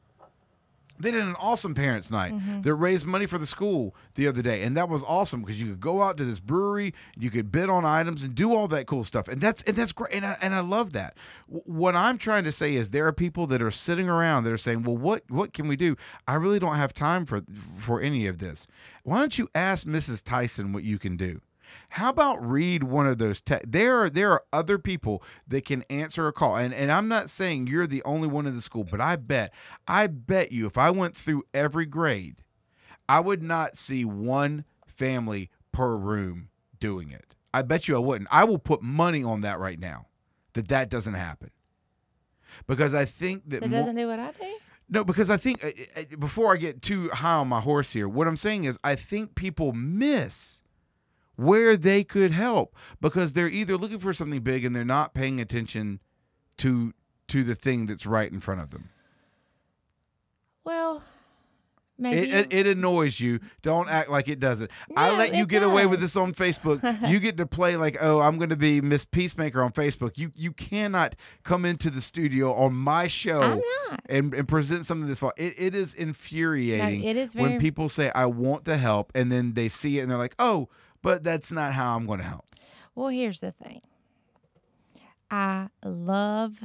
[1.00, 2.32] They did an awesome parents' night.
[2.32, 2.62] Mm-hmm.
[2.62, 5.68] They raised money for the school the other day, and that was awesome because you
[5.68, 8.88] could go out to this brewery, you could bid on items, and do all that
[8.88, 11.16] cool stuff, and that's and that's great, and I, and I love that.
[11.46, 14.52] W- What I'm trying to say is there are people that are sitting around that
[14.52, 15.94] are saying, "Well, what what can we do?
[16.26, 17.42] I really don't have time for
[17.78, 18.66] for any of this.
[19.04, 20.24] Why don't you ask Mrs.
[20.24, 21.40] Tyson what you can do?"
[21.90, 23.40] How about read one of those?
[23.40, 27.08] Te- there are there are other people that can answer a call, and and I'm
[27.08, 29.52] not saying you're the only one in the school, but I bet
[29.86, 32.42] I bet you if I went through every grade,
[33.08, 36.48] I would not see one family per room
[36.80, 37.34] doing it.
[37.54, 38.28] I bet you I wouldn't.
[38.30, 40.06] I will put money on that right now,
[40.52, 41.50] that that doesn't happen,
[42.66, 44.56] because I think that mo- doesn't do what I do.
[44.90, 48.08] no, because I think uh, uh, before I get too high on my horse here,
[48.08, 50.62] what I'm saying is I think people miss
[51.38, 55.40] where they could help because they're either looking for something big and they're not paying
[55.40, 56.00] attention
[56.56, 56.92] to
[57.28, 58.88] to the thing that's right in front of them.
[60.64, 61.04] Well,
[61.96, 62.28] maybe.
[62.32, 63.38] It, it, it annoys you.
[63.62, 64.72] Don't act like it doesn't.
[64.96, 67.08] I let you get away with this on Facebook.
[67.08, 70.18] you get to play like, oh, I'm going to be Miss Peacemaker on Facebook.
[70.18, 71.14] You you cannot
[71.44, 73.62] come into the studio on my show
[74.06, 75.34] and, and present something this far.
[75.36, 77.04] It, it is infuriating.
[77.04, 80.10] it is when people say I want to help and then they see it and
[80.10, 80.68] they're like, oh,
[81.02, 82.46] but that's not how I'm going to help.
[82.94, 83.82] Well, here's the thing.
[85.30, 86.56] I love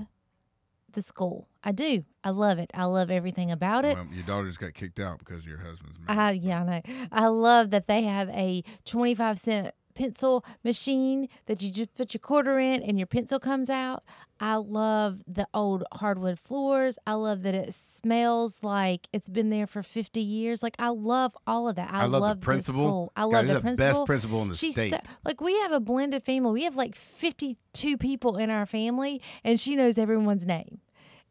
[0.93, 1.47] the school.
[1.63, 2.05] I do.
[2.23, 2.71] I love it.
[2.73, 3.97] I love everything about it.
[4.11, 6.81] your daughter just got kicked out because your husband's I yeah, I know.
[7.11, 12.19] I love that they have a 25 cent pencil machine that you just put your
[12.19, 14.03] quarter in and your pencil comes out.
[14.39, 16.97] I love the old hardwood floors.
[17.07, 20.61] I love that it smells like it's been there for 50 years.
[20.61, 21.93] Like I love all of that.
[21.93, 22.83] I, I love the love principal.
[22.83, 23.13] school.
[23.15, 24.05] I love he's the the best principal.
[24.05, 24.91] principal in the She's state.
[24.91, 26.51] So, like we have a blended family.
[26.51, 30.79] We have like 52 people in our family and she knows everyone's name.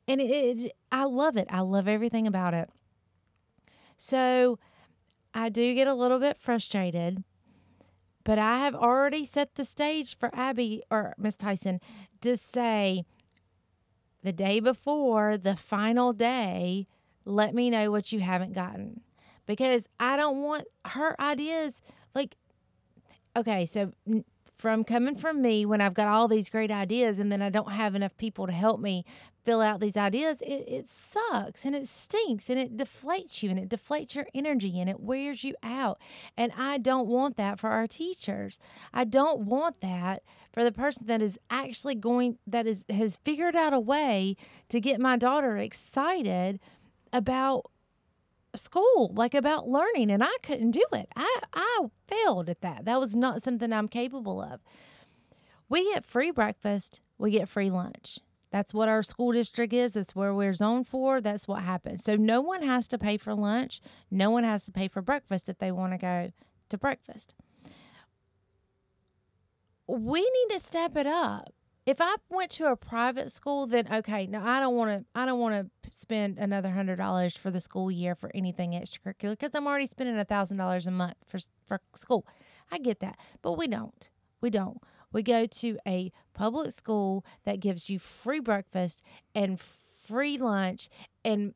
[0.09, 1.49] And it, it I love it.
[1.51, 2.71] I love everything about it.
[3.97, 4.59] So
[5.35, 7.25] I do get a little bit frustrated,
[8.25, 11.81] but I have already set the stage for Abby or Miss Tyson
[12.21, 13.05] to say
[14.23, 16.87] the day before the final day,
[17.25, 19.01] let me know what you haven't gotten.
[19.47, 21.83] Because I don't want her ideas
[22.15, 22.37] like
[23.37, 23.93] okay, so
[24.63, 27.73] from coming from me when I've got all these great ideas and then I don't
[27.73, 29.05] have enough people to help me
[29.45, 33.59] fill out these ideas, it, it sucks and it stinks and it deflates you and
[33.59, 35.99] it deflates your energy and it wears you out.
[36.37, 38.61] And I don't want that for our teachers.
[38.95, 43.57] I don't want that for the person that is actually going that is has figured
[43.57, 44.37] out a way
[44.69, 46.61] to get my daughter excited
[47.13, 47.72] about
[48.55, 51.09] school, like about learning, and I couldn't do it.
[51.17, 52.85] I I failed at that.
[52.85, 54.61] That was not something I'm capable of.
[55.69, 58.19] We get free breakfast, we get free lunch.
[58.51, 59.95] That's what our school district is.
[59.95, 61.23] That's where we're zoned for.
[61.23, 62.05] That's what happens.
[62.05, 63.81] So no one has to pay for lunch.
[64.11, 66.33] No one has to pay for breakfast if they want to go
[66.69, 67.35] to breakfast.
[69.87, 71.55] We need to step it up.
[71.85, 75.05] If I went to a private school, then okay, no, I don't want to.
[75.17, 79.31] I don't want to spend another hundred dollars for the school year for anything extracurricular
[79.33, 82.27] because I'm already spending a thousand dollars a month for for school.
[82.71, 84.11] I get that, but we don't.
[84.41, 84.79] We don't.
[85.13, 89.03] We go to a public school that gives you free breakfast
[89.35, 90.89] and free lunch,
[91.25, 91.53] and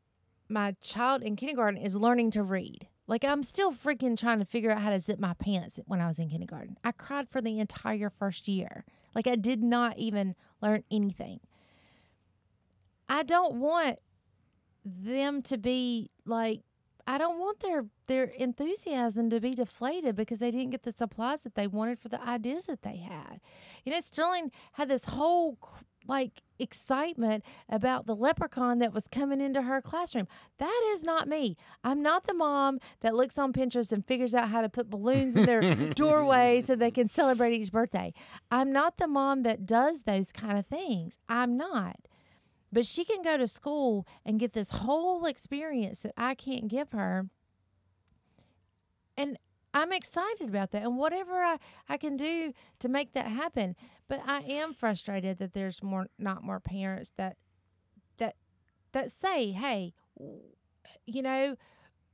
[0.49, 2.87] my child in kindergarten is learning to read.
[3.07, 6.07] Like I'm still freaking trying to figure out how to zip my pants when I
[6.07, 6.77] was in kindergarten.
[6.83, 8.83] I cried for the entire first year.
[9.15, 11.39] Like I did not even learn anything.
[13.09, 13.99] I don't want
[14.85, 16.61] them to be like
[17.05, 21.43] I don't want their their enthusiasm to be deflated because they didn't get the supplies
[21.43, 23.39] that they wanted for the ideas that they had.
[23.85, 25.57] You know, Sterling had this whole
[26.07, 30.27] like excitement about the leprechaun that was coming into her classroom.
[30.57, 31.55] That is not me.
[31.83, 35.35] I'm not the mom that looks on Pinterest and figures out how to put balloons
[35.35, 38.13] in their doorway so they can celebrate each birthday.
[38.51, 41.17] I'm not the mom that does those kind of things.
[41.29, 41.97] I'm not.
[42.71, 46.91] But she can go to school and get this whole experience that I can't give
[46.91, 47.27] her.
[49.15, 49.37] And
[49.73, 50.83] I'm excited about that.
[50.83, 53.75] And whatever I, I can do to make that happen.
[54.07, 57.37] But I am frustrated that there's more not more parents that
[58.17, 58.35] that
[58.93, 59.93] that say, "Hey,
[61.05, 61.55] you know,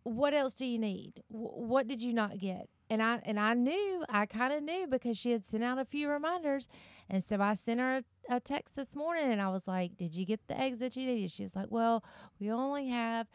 [0.03, 1.23] what else do you need?
[1.29, 5.17] What did you not get?" And I and I knew, I kind of knew because
[5.17, 6.67] she had sent out a few reminders,
[7.09, 10.15] and so I sent her a, a text this morning, and I was like, "Did
[10.15, 12.03] you get the eggs that you needed?" She was like, "Well,
[12.39, 13.27] we only have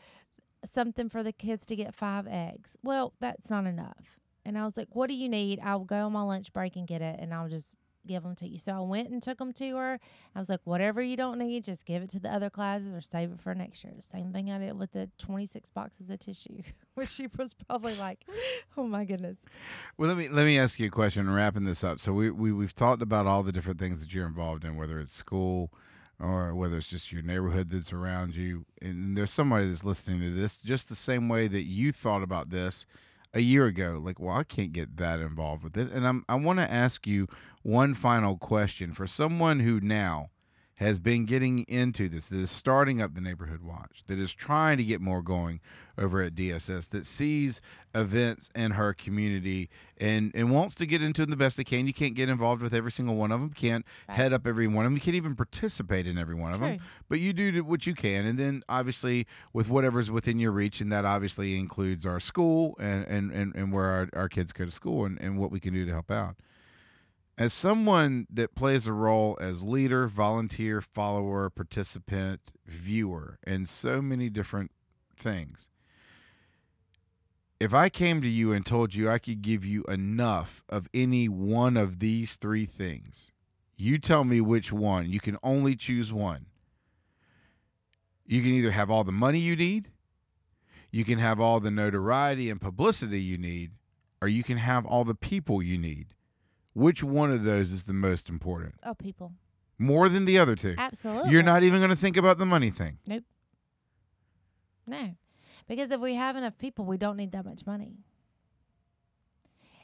[0.70, 4.18] something for the kids to get five eggs." Well, that's not enough.
[4.44, 5.60] And I was like, "What do you need?
[5.60, 7.76] I'll go on my lunch break and get it, and I'll just
[8.06, 10.00] give them to you." So I went and took them to her.
[10.34, 13.00] I was like, "Whatever you don't need, just give it to the other classes or
[13.00, 16.62] save it for next year." Same thing I did with the twenty-six boxes of tissue,
[16.94, 18.24] which she was probably like,
[18.76, 19.38] "Oh my goodness."
[19.96, 21.28] Well, let me let me ask you a question.
[21.30, 24.26] Wrapping this up, so we, we we've talked about all the different things that you're
[24.26, 25.72] involved in, whether it's school
[26.20, 28.64] or whether it's just your neighborhood that's around you.
[28.82, 32.50] And there's somebody that's listening to this just the same way that you thought about
[32.50, 32.86] this
[33.34, 34.00] a year ago.
[34.02, 35.90] Like, well, I can't get that involved with it.
[35.92, 37.28] And I'm I want to ask you
[37.62, 40.30] one final question for someone who now
[40.78, 44.76] has been getting into this, that is starting up the neighborhood watch, that is trying
[44.78, 45.60] to get more going
[45.96, 47.60] over at DSS, that sees
[47.94, 49.68] events in her community
[50.00, 51.86] and and wants to get into them the best they can.
[51.88, 53.50] You can't get involved with every single one of them.
[53.50, 54.16] Can't Right.
[54.16, 54.94] head up every one of them.
[54.96, 56.78] You can't even participate in every one of them.
[57.08, 60.92] But you do what you can, and then obviously with whatever's within your reach, and
[60.92, 64.70] that obviously includes our school and and and, and where our, our kids go to
[64.70, 66.36] school and, and what we can do to help out.
[67.38, 74.28] As someone that plays a role as leader, volunteer, follower, participant, viewer, and so many
[74.28, 74.72] different
[75.16, 75.70] things,
[77.60, 81.28] if I came to you and told you I could give you enough of any
[81.28, 83.30] one of these three things,
[83.76, 85.08] you tell me which one.
[85.08, 86.46] You can only choose one.
[88.26, 89.92] You can either have all the money you need,
[90.90, 93.70] you can have all the notoriety and publicity you need,
[94.20, 96.08] or you can have all the people you need.
[96.78, 98.76] Which one of those is the most important?
[98.84, 99.32] Oh, people.
[99.78, 100.76] More than the other two.
[100.78, 101.32] Absolutely.
[101.32, 102.98] You're not even going to think about the money thing.
[103.04, 103.24] Nope.
[104.86, 105.16] No.
[105.66, 107.96] Because if we have enough people, we don't need that much money.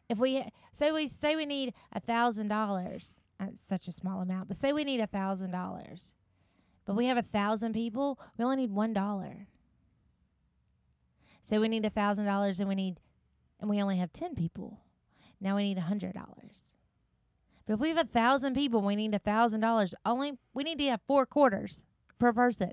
[0.08, 4.46] If we say we say we need a thousand dollars, that's such a small amount,
[4.46, 6.14] but say we need a thousand dollars,
[6.84, 9.48] but we have a thousand people, we only need one dollar.
[11.42, 13.00] Say we need a thousand dollars and we need
[13.60, 14.78] and we only have ten people.
[15.40, 16.70] Now we need a hundred dollars.
[17.66, 19.94] But if we have a thousand people, we need a thousand dollars.
[20.04, 21.84] Only we need to have four quarters
[22.18, 22.72] per person.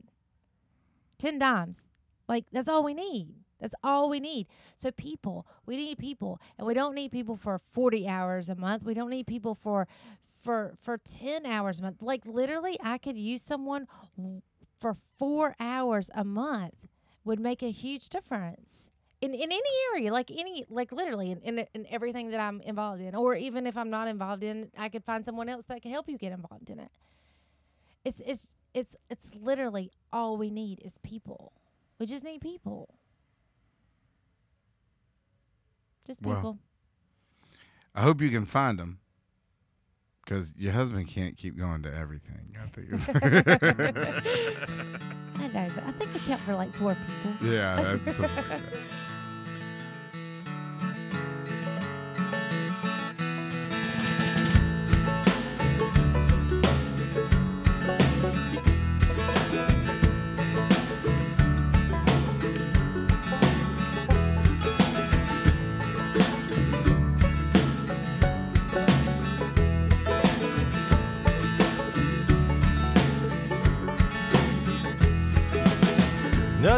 [1.18, 1.89] Ten dimes.
[2.28, 3.30] Like that's all we need.
[3.60, 4.48] That's all we need.
[4.76, 8.84] So people, we need people, and we don't need people for 40 hours a month.
[8.84, 9.88] We don't need people for
[10.42, 12.02] for for 10 hours a month.
[12.02, 13.88] Like literally I could use someone
[14.80, 16.88] for 4 hours a month
[17.24, 18.91] would make a huge difference.
[19.22, 19.61] In, in any
[19.93, 23.67] area, like any, like literally in, in, in everything that I'm involved in, or even
[23.67, 26.32] if I'm not involved in, I could find someone else that can help you get
[26.32, 26.89] involved in it.
[28.03, 31.53] It's it's it's it's literally all we need is people.
[31.99, 32.89] We just need people.
[36.05, 36.57] Just people.
[37.93, 38.99] I hope you can find them
[40.26, 42.55] because your husband can't keep going to everything.
[42.59, 42.91] I think.
[45.39, 47.47] I know, but I think I count for like four people.
[47.53, 48.19] yeah, that's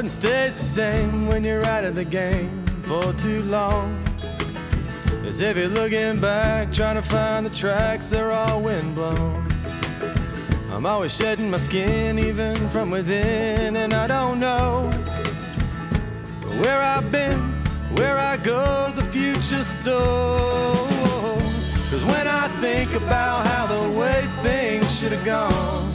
[0.03, 3.97] Nothing stays the same when you're out of the game for too long.
[5.25, 9.49] As if you're looking back, trying to find the tracks, they're all windblown.
[10.69, 14.91] I'm always shedding my skin, even from within, and I don't know
[16.59, 17.39] where I've been,
[17.95, 20.85] where I go's the future so.
[21.89, 25.92] Cause when I think about how the way things should have gone,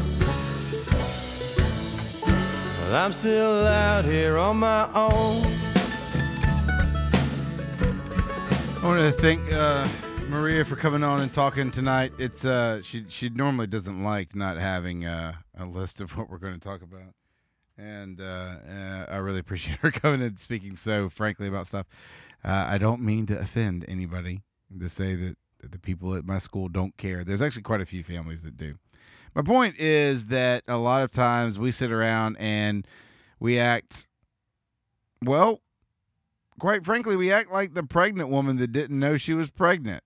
[2.88, 5.44] well, I'm still out here on my own.
[8.76, 9.86] I want to thank uh,
[10.28, 12.12] Maria for coming on and talking tonight.
[12.18, 16.38] It's uh, she she normally doesn't like not having uh, a list of what we're
[16.38, 17.12] going to talk about,
[17.76, 21.86] and uh, uh, I really appreciate her coming and speaking so frankly about stuff.
[22.42, 24.40] Uh, I don't mean to offend anybody
[24.78, 27.24] to say that that the people at my school don't care.
[27.24, 28.78] There's actually quite a few families that do.
[29.34, 32.86] My point is that a lot of times we sit around and
[33.38, 34.06] we act
[35.22, 35.60] well
[36.58, 40.02] quite frankly, we act like the pregnant woman that didn't know she was pregnant.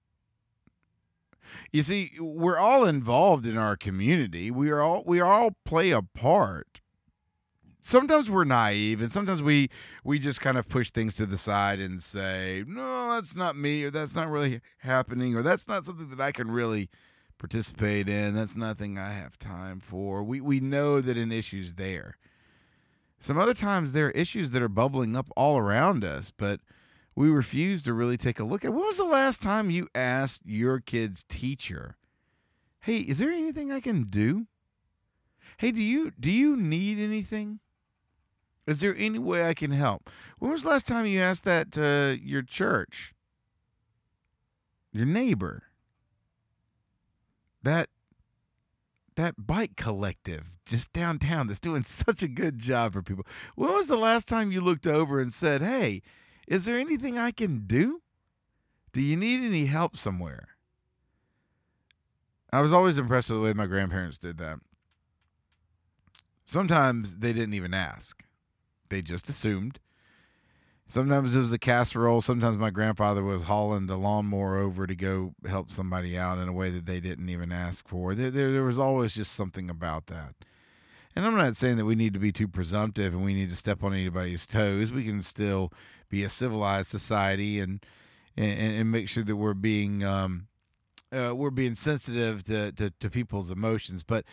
[1.70, 4.50] You see, we're all involved in our community.
[4.50, 6.81] We are all we all play a part.
[7.84, 9.68] Sometimes we're naive and sometimes we
[10.04, 13.82] we just kind of push things to the side and say, "No, that's not me,"
[13.82, 16.88] or "That's not really happening," or "That's not something that I can really
[17.38, 18.36] participate in.
[18.36, 22.16] That's nothing I have time for." We we know that an issue's there.
[23.18, 26.60] Some other times there are issues that are bubbling up all around us, but
[27.16, 28.72] we refuse to really take a look at.
[28.72, 31.96] When was the last time you asked your kid's teacher,
[32.78, 34.46] "Hey, is there anything I can do?
[35.56, 37.58] Hey, do you do you need anything?
[38.66, 40.08] Is there any way I can help?"
[40.38, 43.14] When was the last time you asked that to your church?
[44.92, 45.64] Your neighbor?
[47.62, 47.88] That
[49.14, 53.26] that bike collective just downtown that's doing such a good job for people.
[53.54, 56.02] When was the last time you looked over and said, "Hey,
[56.46, 58.02] is there anything I can do?
[58.92, 60.48] Do you need any help somewhere?"
[62.52, 64.58] I was always impressed with the way my grandparents did that.
[66.44, 68.22] Sometimes they didn't even ask.
[68.92, 69.80] They just assumed.
[70.86, 72.20] Sometimes it was a casserole.
[72.20, 76.52] Sometimes my grandfather was hauling the lawnmower over to go help somebody out in a
[76.52, 78.14] way that they didn't even ask for.
[78.14, 80.34] There, there, there was always just something about that.
[81.16, 83.56] And I'm not saying that we need to be too presumptive and we need to
[83.56, 84.92] step on anybody's toes.
[84.92, 85.72] We can still
[86.10, 87.82] be a civilized society and
[88.36, 90.48] and, and make sure that we're being um,
[91.10, 94.02] uh, we're being sensitive to, to, to people's emotions.
[94.02, 94.26] But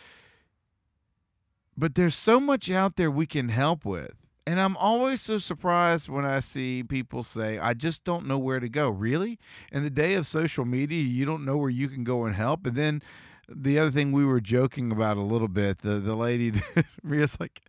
[1.78, 4.19] but there's so much out there we can help with.
[4.50, 8.58] And I'm always so surprised when I see people say, I just don't know where
[8.58, 8.90] to go.
[8.90, 9.38] Really?
[9.70, 12.66] In the day of social media, you don't know where you can go and help.
[12.66, 13.00] And then
[13.48, 16.52] the other thing we were joking about a little bit, the the lady,
[17.04, 17.60] Maria's like,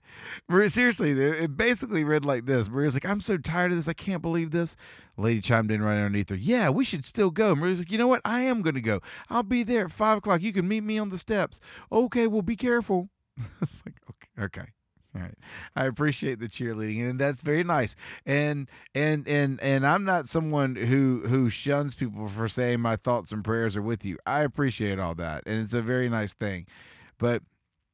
[0.49, 2.67] Maria, seriously, it basically read like this.
[2.67, 3.87] Maria's like, I'm so tired of this.
[3.87, 4.75] I can't believe this.
[5.17, 6.35] lady chimed in right underneath her.
[6.35, 7.53] Yeah, we should still go.
[7.53, 8.21] Maria's like, you know what?
[8.25, 9.01] I am going to go.
[9.29, 10.41] I'll be there at five o'clock.
[10.41, 11.59] You can meet me on the steps.
[11.91, 13.09] Okay, well, be careful.
[13.61, 14.71] it's like, okay, okay.
[15.13, 15.37] All right.
[15.75, 17.95] I appreciate the cheerleading and that's very nice.
[18.25, 23.31] And and and and I'm not someone who who shuns people for saying my thoughts
[23.31, 24.17] and prayers are with you.
[24.25, 25.43] I appreciate all that.
[25.45, 26.65] And it's a very nice thing.
[27.17, 27.43] But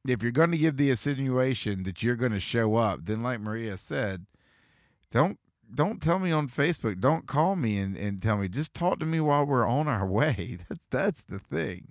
[0.06, 3.40] if you're going to give the insinuation that you're going to show up, then like
[3.40, 4.26] Maria said,
[5.10, 5.38] don't
[5.74, 7.00] don't tell me on Facebook.
[7.00, 8.48] Don't call me and, and tell me.
[8.48, 10.58] Just talk to me while we're on our way.
[10.68, 11.88] That's that's the thing.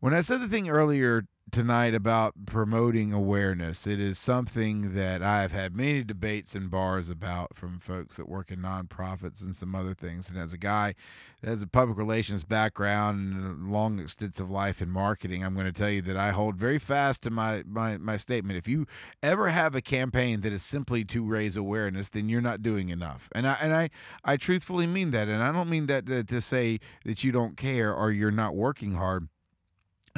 [0.00, 3.86] When I said the thing earlier tonight about promoting awareness.
[3.86, 8.28] It is something that I have had many debates and bars about from folks that
[8.28, 10.28] work in nonprofits and some other things.
[10.28, 10.94] And as a guy
[11.40, 15.66] that has a public relations background and a long extensive life in marketing, I'm going
[15.66, 18.58] to tell you that I hold very fast to my, my, my statement.
[18.58, 18.86] If you
[19.22, 23.28] ever have a campaign that is simply to raise awareness, then you're not doing enough.
[23.32, 23.90] And I and I,
[24.24, 25.28] I truthfully mean that.
[25.28, 28.54] And I don't mean that to, to say that you don't care or you're not
[28.54, 29.28] working hard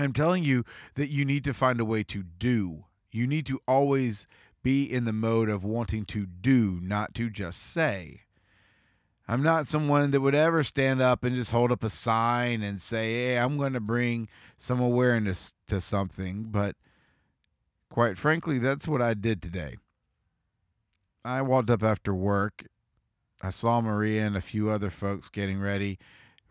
[0.02, 2.84] I'm telling you that you need to find a way to do.
[3.10, 4.26] You need to always
[4.62, 8.22] be in the mode of wanting to do, not to just say.
[9.26, 12.80] I'm not someone that would ever stand up and just hold up a sign and
[12.80, 14.28] say, hey, I'm going to bring
[14.58, 16.46] some awareness to something.
[16.50, 16.74] But
[17.90, 19.76] quite frankly, that's what I did today.
[21.24, 22.66] I walked up after work.
[23.40, 25.98] I saw Maria and a few other folks getting ready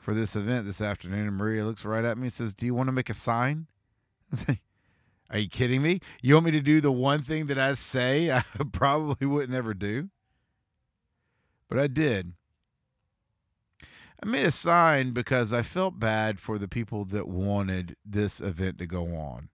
[0.10, 2.74] for this event this afternoon, and Maria looks right at me and says, Do you
[2.74, 3.68] want to make a sign?
[5.30, 6.00] Are you kidding me?
[6.24, 9.76] You want me to do the one thing that I say I probably wouldn't ever
[9.76, 10.10] do?
[11.70, 12.34] But I did.
[14.24, 18.80] I made a sign because I felt bad for the people that wanted this event
[18.80, 19.50] to go on.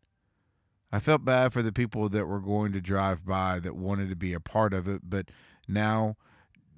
[0.90, 4.16] I felt bad for the people that were going to drive by that wanted to
[4.16, 5.32] be a part of it, but
[5.68, 6.16] now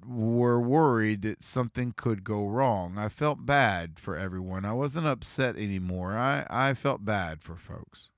[0.08, 2.96] were worried that something could go wrong.
[2.96, 4.64] I felt bad for everyone.
[4.64, 6.16] I wasn't upset anymore.
[6.16, 8.10] I, I felt bad for folks.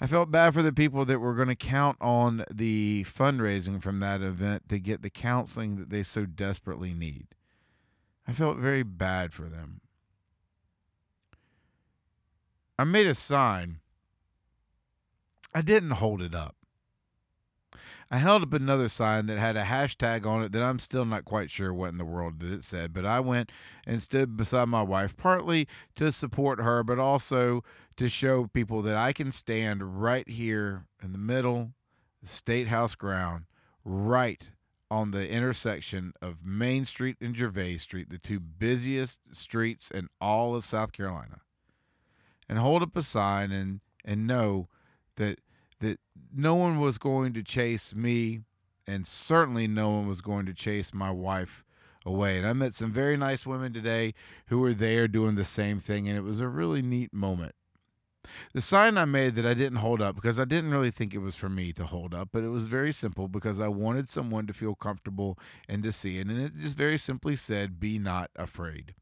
[0.00, 4.00] I felt bad for the people that were going to count on the fundraising from
[4.00, 7.28] that event to get the counseling that they so desperately need.
[8.26, 9.80] I felt very bad for them.
[12.78, 13.78] I made a sign.
[15.54, 16.56] I didn't hold it up.
[18.10, 21.24] I held up another sign that had a hashtag on it that I'm still not
[21.24, 23.50] quite sure what in the world that it said, but I went
[23.86, 25.66] and stood beside my wife partly
[25.96, 27.64] to support her, but also
[27.96, 31.72] to show people that I can stand right here in the middle,
[32.22, 33.44] the State House ground,
[33.84, 34.48] right
[34.90, 40.54] on the intersection of Main Street and Gervais Street, the two busiest streets in all
[40.54, 41.40] of South Carolina,
[42.48, 44.68] and hold up a sign and and know
[45.16, 45.40] that
[45.84, 46.00] that
[46.34, 48.40] no one was going to chase me,
[48.86, 51.64] and certainly no one was going to chase my wife
[52.04, 52.38] away.
[52.38, 54.14] And I met some very nice women today
[54.48, 57.54] who were there doing the same thing, and it was a really neat moment.
[58.54, 61.18] The sign I made that I didn't hold up because I didn't really think it
[61.18, 64.46] was for me to hold up, but it was very simple because I wanted someone
[64.46, 66.28] to feel comfortable and to see it.
[66.28, 68.94] And it just very simply said, Be not afraid.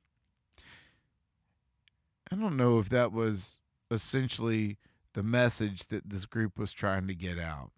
[2.30, 3.58] I don't know if that was
[3.90, 4.78] essentially
[5.14, 7.70] the message that this group was trying to get out.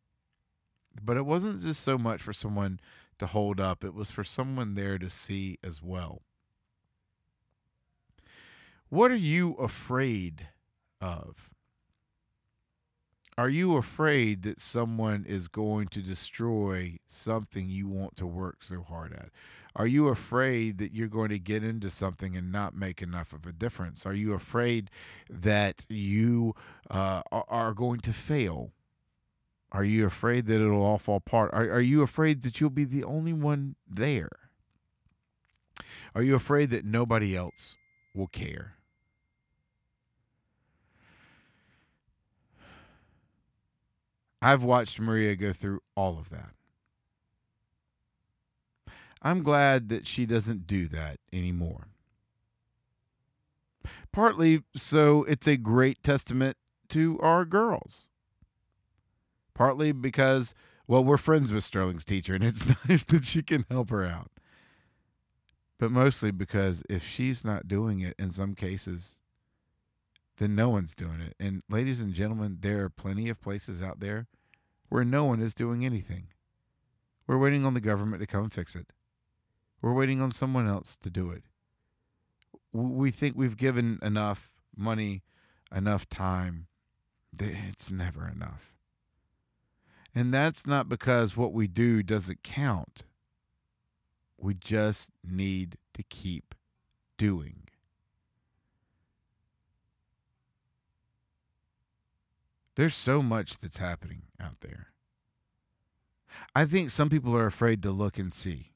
[1.03, 2.80] But it wasn't just so much for someone
[3.18, 6.22] to hold up, it was for someone there to see as well.
[8.89, 10.49] What are you afraid
[11.01, 11.54] of?
[13.37, 18.82] Are you afraid that someone is going to destroy something you want to work so
[18.82, 19.30] hard at?
[19.74, 23.45] Are you afraid that you're going to get into something and not make enough of
[23.45, 24.07] a difference?
[24.07, 24.89] Are you afraid
[25.28, 26.55] that you
[26.89, 28.70] uh, are going to fail?
[29.72, 31.51] Are you afraid that it'll all fall apart?
[31.53, 34.30] Are, are you afraid that you'll be the only one there?
[36.14, 37.74] Are you afraid that nobody else
[38.14, 38.76] will care?
[44.45, 46.51] I've watched Maria go through all of that.
[49.22, 51.88] I'm glad that she doesn't do that anymore.
[54.12, 56.59] Partly so it's a great testament
[56.90, 58.07] to our girls.
[59.55, 60.53] Partly because,
[60.86, 64.30] well, we're friends with Sterling's teacher and it's nice that she can help her out.
[65.78, 69.18] But mostly because if she's not doing it in some cases,
[70.39, 71.35] then no one's doing it.
[71.39, 74.26] And ladies and gentlemen, there are plenty of places out there
[74.89, 76.28] where no one is doing anything.
[77.26, 78.93] We're waiting on the government to come fix it.
[79.80, 81.45] We're waiting on someone else to do it.
[82.72, 85.22] We think we've given enough money,
[85.74, 86.66] enough time.
[87.39, 88.74] It's never enough.
[90.14, 93.03] And that's not because what we do doesn't count.
[94.39, 96.55] We just need to keep
[97.18, 97.64] doing.
[102.77, 104.89] There's so much that's happening out there.
[106.55, 108.72] I think some people are afraid to look and see.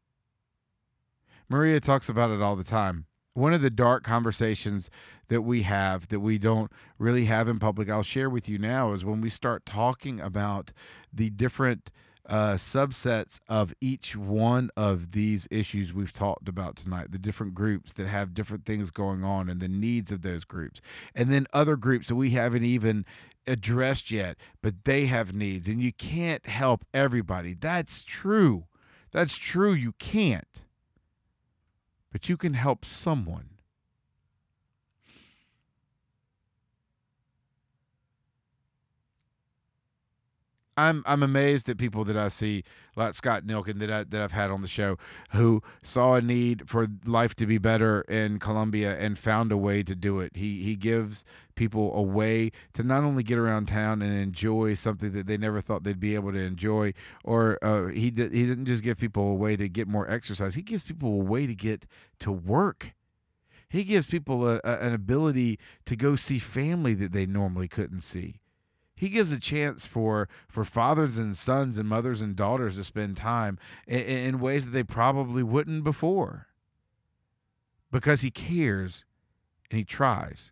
[1.49, 3.07] Maria talks about it all the time.
[3.35, 4.91] One of the dark conversations
[5.29, 8.93] that we have that we don't really have in public, I'll share with you now,
[8.93, 10.73] is when we start talking about
[11.13, 11.91] the different
[12.29, 17.93] uh, subsets of each one of these issues we've talked about tonight, the different groups
[17.95, 20.81] that have different things going on and the needs of those groups.
[21.15, 23.07] And then other groups that we haven't even
[23.49, 25.67] addressed yet, but they have needs.
[25.69, 27.55] And you can't help everybody.
[27.55, 28.67] That's true.
[29.11, 29.73] That's true.
[29.73, 30.63] You can't
[32.13, 33.51] but you can help someone.
[40.79, 42.63] I'm I'm amazed at people that I see
[42.95, 44.97] like Scott Nilkin that I, that I've had on the show
[45.31, 49.83] who saw a need for life to be better in Columbia and found a way
[49.83, 50.37] to do it.
[50.37, 51.25] He he gives
[51.57, 55.61] people a way to not only get around town and enjoy something that they never
[55.61, 56.95] thought they'd be able to enjoy,
[57.25, 60.55] or uh, he did, he didn't just give people a way to get more exercise.
[60.55, 61.87] He gives people a way to get
[62.21, 62.93] to work.
[63.69, 68.03] He gives people a, a, an ability to go see family that they normally couldn't
[68.03, 68.41] see
[68.99, 73.17] he gives a chance for for fathers and sons and mothers and daughters to spend
[73.17, 73.57] time
[73.87, 76.49] in, in, ways that they probably wouldn't before.
[77.93, 79.05] Because he cares
[79.71, 80.51] and he tries.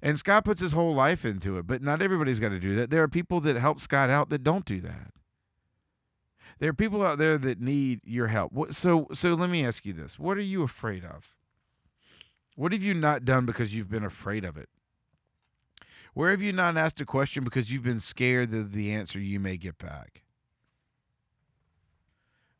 [0.00, 2.90] And scott puts his whole life into it but not everybody's got to do that.
[2.90, 5.12] There are people that help scott out that don't do that.
[6.60, 8.52] There are people out there that need your help.
[8.72, 10.20] So so let me ask you this.
[10.20, 11.34] What are you afraid of?
[12.54, 14.68] What have you not done because you've been afraid of it
[16.14, 19.40] Where have you not asked a question because you've been scared of the answer you
[19.40, 20.22] may get back?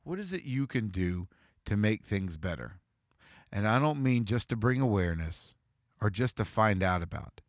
[0.03, 1.29] What is it you can do
[1.65, 2.81] to make things better?
[3.53, 5.55] And I don't mean just to bring awareness
[6.01, 7.43] or just to find out about.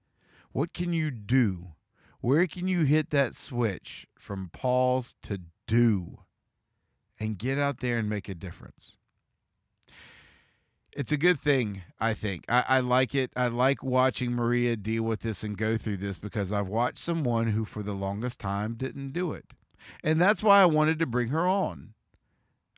[0.52, 1.70] What can you do?
[2.22, 6.20] Where can you hit that switch from pause to do
[7.20, 8.98] and get out there and make a difference?
[10.96, 12.46] It's a good thing, I think.
[12.48, 13.30] I, I like it.
[13.36, 17.48] I like watching Maria deal with this and go through this because I've watched someone
[17.48, 19.44] who, for the longest time, didn't do it.
[20.06, 21.95] And that's why I wanted to bring her on.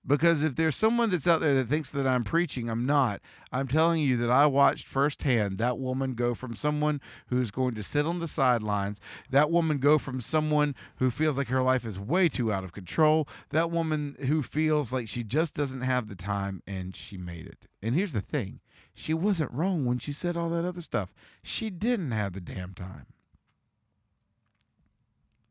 [0.08, 3.20] Because if there's someone that's out there that thinks that I'm preaching, I'm not.
[3.52, 7.84] I'm telling you that I watched firsthand that woman go from someone who's going to
[7.84, 12.00] sit on the sidelines, that woman go from someone who feels like her life is
[12.00, 16.16] way too out of control, that woman who feels like she just doesn't have the
[16.16, 17.68] time, and she made it.
[17.82, 18.62] And here's the thing
[18.94, 21.14] she wasn't wrong when she said all that other stuff.
[21.44, 23.08] She didn't have the damn time.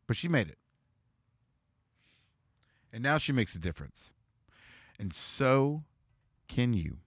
[0.07, 0.59] But she made it.
[2.93, 4.13] And now she makes a difference
[4.99, 5.83] and so
[6.49, 6.99] can you.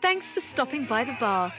[0.00, 1.52] Thanks for stopping by the bar.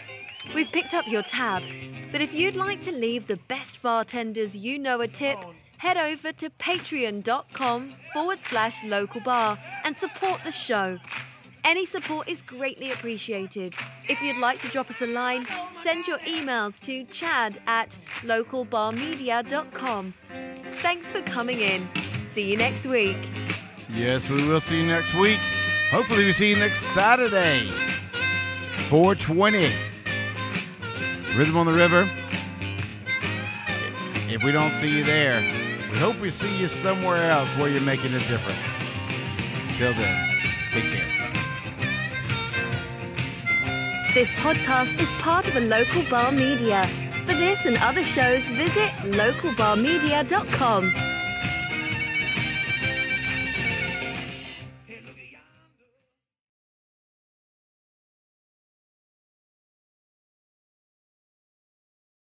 [0.54, 1.64] We've picked up your tab,
[2.12, 5.40] but if you'd like to leave the best bartenders you know a tip,
[5.78, 11.00] head over to patreon.com forward slash local bar and support the show.
[11.64, 13.74] Any support is greatly appreciated.
[14.04, 20.14] If you'd like to drop us a line, send your emails to chad at localbarmedia.com.
[20.74, 21.90] Thanks for coming in.
[22.28, 23.18] See you next week.
[23.96, 25.40] Yes, we will see you next week.
[25.90, 27.70] Hopefully, we see you next Saturday.
[28.90, 29.72] 420.
[31.38, 32.10] Rhythm on the River.
[34.28, 35.40] If we don't see you there,
[35.92, 38.60] we hope we see you somewhere else where you're making a difference.
[39.78, 40.28] Till then,
[40.72, 41.06] take care.
[44.14, 46.86] This podcast is part of a local bar media.
[47.26, 51.15] For this and other shows, visit localbarmedia.com.